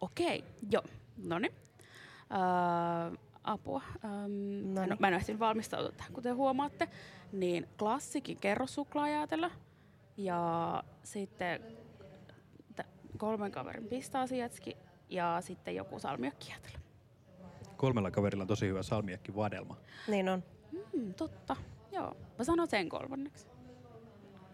Okei, 0.00 0.38
okay. 0.38 0.50
joo. 0.70 0.82
Noniin. 1.16 1.52
Uh, 2.30 3.31
apua. 3.44 3.82
Um, 4.04 4.74
no, 4.74 4.96
mä 4.98 5.08
en 5.08 5.14
ehtinyt 5.14 5.40
valmistautua 5.40 5.92
tähän, 5.92 6.12
kuten 6.12 6.36
huomaatte. 6.36 6.88
Niin 7.32 7.68
klassikin 7.78 8.36
kerrosuklaajäätelö 8.36 9.50
ja 10.16 10.82
sitten 11.02 11.62
kolmen 13.16 13.52
kaverin 13.52 13.88
pistaasijätski 13.88 14.76
ja 15.08 15.38
sitten 15.40 15.74
joku 15.74 15.98
salmiakkijäätelö. 15.98 16.78
Kolmella 17.76 18.10
kaverilla 18.10 18.42
on 18.42 18.48
tosi 18.48 18.68
hyvä 18.68 18.82
salmiakki 18.82 19.34
vadelma. 19.34 19.76
Niin 20.08 20.28
on. 20.28 20.44
Mm, 20.92 21.14
totta, 21.14 21.56
joo. 21.92 22.16
Mä 22.38 22.44
sanon 22.44 22.68
sen 22.68 22.88
kolmanneksi. 22.88 23.46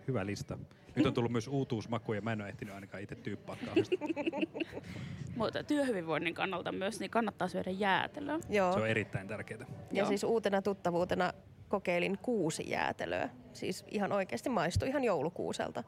Hyvä 0.08 0.26
lista. 0.26 0.58
Nyt 0.98 1.06
on 1.06 1.14
tullut 1.14 1.32
myös 1.32 1.48
uutuusmakuja, 1.48 2.20
mä 2.20 2.32
en 2.32 2.40
ole 2.40 2.48
ehtinyt 2.48 2.74
ainakaan 2.74 3.02
itse 3.02 3.14
tyyppää 3.14 3.56
Mutta 5.36 5.64
työhyvinvoinnin 5.64 6.34
kannalta 6.34 6.72
myös 6.72 7.00
niin 7.00 7.10
kannattaa 7.10 7.48
syödä 7.48 7.70
jäätelöä. 7.70 8.38
Joo. 8.48 8.72
Se 8.72 8.78
on 8.78 8.88
erittäin 8.88 9.28
tärkeää. 9.28 9.60
Ja 9.60 9.66
Joo. 9.92 10.08
siis 10.08 10.24
uutena 10.24 10.62
tuttavuutena 10.62 11.32
kokeilin 11.68 12.18
kuusi 12.22 12.70
jäätelöä. 12.70 13.28
Siis 13.52 13.84
ihan 13.90 14.12
oikeasti 14.12 14.48
maistui 14.48 14.88
ihan 14.88 15.04
joulukuuselta. 15.04 15.84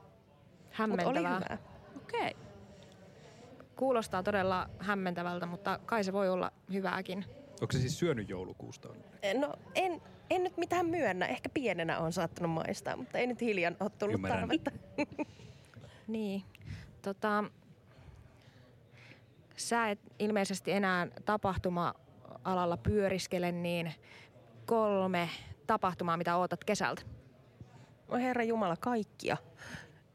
Hämmentävää. 0.70 1.12
Mut 1.12 1.20
oli 1.20 1.34
hyvää. 1.34 1.58
Okei. 1.96 2.20
Okay. 2.20 2.42
Kuulostaa 3.76 4.22
todella 4.22 4.70
hämmentävältä, 4.78 5.46
mutta 5.46 5.78
kai 5.86 6.04
se 6.04 6.12
voi 6.12 6.28
olla 6.28 6.52
hyvääkin. 6.72 7.24
Onko 7.60 7.72
se 7.72 7.78
siis 7.78 7.98
syönyt 7.98 8.28
joulukuusta? 8.28 8.88
No 9.38 9.54
en, 9.74 10.02
en 10.30 10.44
nyt 10.44 10.56
mitään 10.56 10.86
myönnä. 10.86 11.26
Ehkä 11.26 11.48
pienenä 11.48 11.98
on 11.98 12.12
saattanut 12.12 12.50
maistaa, 12.52 12.96
mutta 12.96 13.18
ei 13.18 13.26
nyt 13.26 13.40
hiljan 13.40 13.76
ole 13.80 13.90
tullut 13.90 14.14
Ymmärrän. 14.14 14.40
tarvetta. 14.40 14.70
niin. 16.08 16.42
Tota, 17.02 17.44
sä 19.56 19.90
et 19.90 20.00
ilmeisesti 20.18 20.72
enää 20.72 21.06
tapahtuma-alalla 21.24 22.76
pyöriskele, 22.76 23.52
niin 23.52 23.92
kolme 24.66 25.28
tapahtumaa, 25.66 26.16
mitä 26.16 26.36
ootat 26.36 26.64
kesältä? 26.64 27.02
No 28.08 28.16
herra 28.18 28.42
Jumala, 28.42 28.76
kaikkia. 28.76 29.36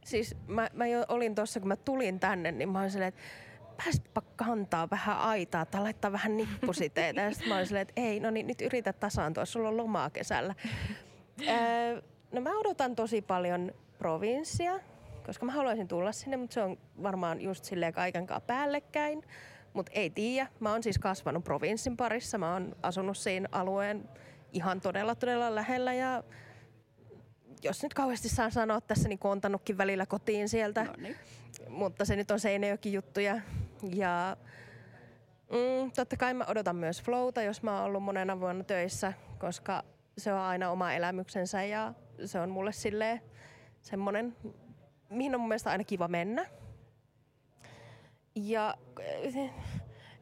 Siis 0.06 0.36
mä, 0.48 0.70
mä 0.74 0.88
jo 0.88 1.06
olin 1.08 1.36
tuossa, 1.36 1.60
kun 1.60 1.68
mä 1.68 1.76
tulin 1.76 2.20
tänne, 2.20 2.52
niin 2.52 2.70
mä 2.70 2.80
olin 2.80 2.92
silleen, 2.92 3.10
että 3.10 3.22
pääsipä 3.78 4.22
kantaa 4.36 4.90
vähän 4.90 5.18
aitaa 5.18 5.66
tai 5.66 5.82
laittaa 5.82 6.12
vähän 6.12 6.38
nippusiteitä. 6.38 7.22
Ja 7.22 7.32
sitten 7.32 7.50
mä 7.50 7.56
olin 7.56 7.68
silleen, 7.68 7.88
että 7.90 8.02
ei, 8.02 8.20
no 8.20 8.32
niin 8.32 8.48
nyt 8.48 8.62
yritä 8.62 8.94
tasaantua, 8.94 9.46
sulla 9.46 9.70
on 9.70 9.78
lomaa 9.78 10.10
kesällä. 10.10 10.56
öö, 11.42 12.02
no 12.32 12.42
mä 12.42 12.60
odotan 12.60 12.96
tosi 12.96 13.22
paljon 13.22 13.72
provinssia, 13.98 14.80
koska 15.26 15.46
mä 15.46 15.52
haluaisin 15.52 15.88
tulla 15.88 16.12
sinne, 16.12 16.38
mutta 16.38 16.54
se 16.54 16.62
on 16.62 16.78
varmaan 17.04 17.42
just 17.42 17.66
silleen 17.66 17.94
kaikenkaan 17.94 18.42
päällekkäin. 18.42 19.24
Mutta 19.74 19.92
ei 19.96 20.10
tiedä. 20.10 20.48
Mä 20.60 20.72
oon 20.72 20.84
siis 20.84 21.00
kasvanut 21.00 21.44
provinssin 21.44 21.98
parissa. 21.98 22.38
Mä 22.38 22.54
oon 22.54 22.76
asunut 22.84 23.18
siinä 23.18 23.50
alueen 23.52 24.10
ihan 24.54 24.82
todella 24.82 25.16
todella 25.16 25.56
lähellä 25.56 25.94
ja 25.94 26.24
jos 27.64 27.84
nyt 27.84 27.94
kauheasti 27.94 28.30
saa 28.30 28.50
sanoa 28.50 28.82
tässä, 28.82 29.10
niin 29.10 29.20
kontannutkin 29.20 29.78
välillä 29.78 30.06
kotiin 30.06 30.50
sieltä. 30.50 30.84
No 30.84 30.94
niin. 30.98 31.16
Mutta 31.70 32.06
se 32.06 32.16
nyt 32.16 32.32
on 32.32 32.40
Seinäjoki 32.40 32.94
juttuja. 32.94 33.36
Ja 33.36 33.42
mm, 35.52 35.92
totta 35.96 36.18
kai 36.18 36.34
mä 36.34 36.46
odotan 36.48 36.76
myös 36.76 37.02
flowta, 37.02 37.42
jos 37.42 37.64
mä 37.64 37.78
oon 37.78 37.86
ollut 37.86 38.04
monena 38.04 38.40
vuonna 38.40 38.64
töissä, 38.64 39.14
koska 39.38 39.84
se 40.18 40.34
on 40.34 40.40
aina 40.40 40.72
oma 40.72 40.94
elämyksensä 40.94 41.64
ja 41.64 41.94
se 42.26 42.40
on 42.40 42.50
mulle 42.50 42.72
silleen 42.72 43.22
semmonen, 43.82 44.36
mihin 45.10 45.36
on 45.36 45.42
mun 45.42 45.50
mielestä 45.50 45.70
aina 45.70 45.84
kiva 45.84 46.08
mennä. 46.08 46.46
Ja 48.36 48.76
eh, 49.00 49.52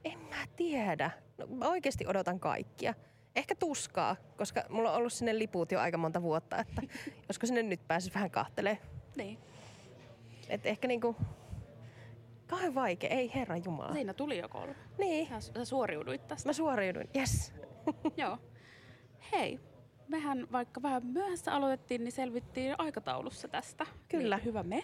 en 0.03 0.19
mä 0.19 0.47
tiedä. 0.55 1.11
No, 1.37 1.47
mä 1.47 1.69
oikeasti 1.69 2.07
odotan 2.07 2.39
kaikkia. 2.39 2.93
Ehkä 3.35 3.55
tuskaa, 3.55 4.15
koska 4.37 4.63
mulla 4.69 4.91
on 4.91 4.97
ollut 4.97 5.13
sinne 5.13 5.37
liput 5.39 5.71
jo 5.71 5.79
aika 5.79 5.97
monta 5.97 6.21
vuotta, 6.21 6.57
että 6.57 6.81
josko 7.27 7.47
sinne 7.47 7.63
nyt 7.63 7.87
pääsis 7.87 8.13
vähän 8.15 8.31
kahtelee. 8.31 8.77
Niin. 9.15 9.37
Et 10.49 10.65
ehkä 10.65 10.87
niinku, 10.87 11.15
kauhean 12.63 12.75
vaikea, 12.75 13.09
ei 13.09 13.31
herra 13.35 13.57
jumala. 13.57 13.93
Siinä 13.93 14.13
tuli 14.13 14.37
jo 14.37 14.49
kolme. 14.49 14.75
Niin, 14.97 15.27
Sä, 15.27 15.39
sä 15.53 15.65
suoriuduit 15.65 16.27
tästä. 16.27 16.49
mä 16.49 16.53
suoriuduin, 16.53 17.09
yes. 17.15 17.53
Joo. 18.17 18.37
Hei, 19.31 19.59
mehän 20.07 20.47
vaikka 20.51 20.81
vähän 20.81 21.05
myöhässä 21.05 21.53
aloitettiin, 21.53 22.03
niin 22.03 22.11
selvittiin 22.11 22.75
aikataulussa 22.77 23.47
tästä. 23.47 23.85
Kyllä. 24.09 24.35
Niin 24.35 24.45
hyvä 24.45 24.63
me. 24.63 24.81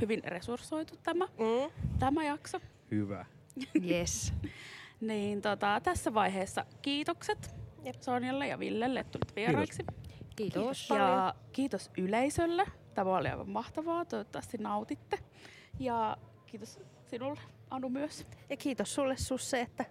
Hyvin 0.00 0.24
resurssoitu 0.24 0.94
tämä, 1.02 1.26
Mm. 1.26 1.70
tämä 1.98 2.24
jakso. 2.24 2.60
Hyvä. 2.90 3.26
Yes. 3.90 4.32
Niin 5.00 5.42
tota, 5.42 5.80
tässä 5.84 6.14
vaiheessa 6.14 6.66
kiitokset 6.82 7.54
Jep. 7.84 7.94
Sonjalle 8.00 8.46
ja 8.48 8.58
Villelle, 8.58 9.00
että 9.00 9.18
tulit 9.18 9.36
vieraiksi. 9.36 9.84
Kiitos. 10.36 10.90
Ja 10.90 11.34
kiitos 11.52 11.90
yleisölle. 11.98 12.64
Tämä 12.94 13.16
oli 13.16 13.28
aivan 13.28 13.48
mahtavaa. 13.48 14.04
Toivottavasti 14.04 14.58
nautitte. 14.58 15.18
Ja 15.78 16.16
kiitos 16.46 16.80
sinulle, 17.18 17.40
Anu, 17.70 17.88
myös. 17.88 18.26
Ja 18.50 18.56
kiitos 18.56 18.94
sulle 18.94 19.16
Susse, 19.16 19.60
että 19.60 19.84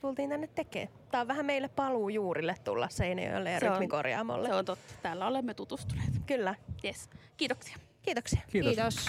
tultiin 0.00 0.30
tänne 0.30 0.46
tekemään. 0.46 0.88
Tää 1.10 1.20
on 1.20 1.28
vähän 1.28 1.46
meille 1.46 1.68
paluu 1.68 2.08
juurille 2.08 2.54
tulla 2.64 2.88
Seinäjoelle 2.88 3.50
ja 3.50 3.60
Se 3.60 3.66
on- 3.66 3.72
rytmikorjaamolle. 3.72 4.48
Se 4.48 4.54
on 4.54 4.64
totta. 4.64 4.94
Täällä 5.02 5.26
olemme 5.26 5.54
tutustuneet. 5.54 6.10
Kyllä. 6.26 6.54
Yes. 6.84 7.10
Kiitoksia. 7.36 7.76
Kiitoksia. 8.02 8.40
Kiitos. 8.52 8.74
Kiitos. 8.74 9.06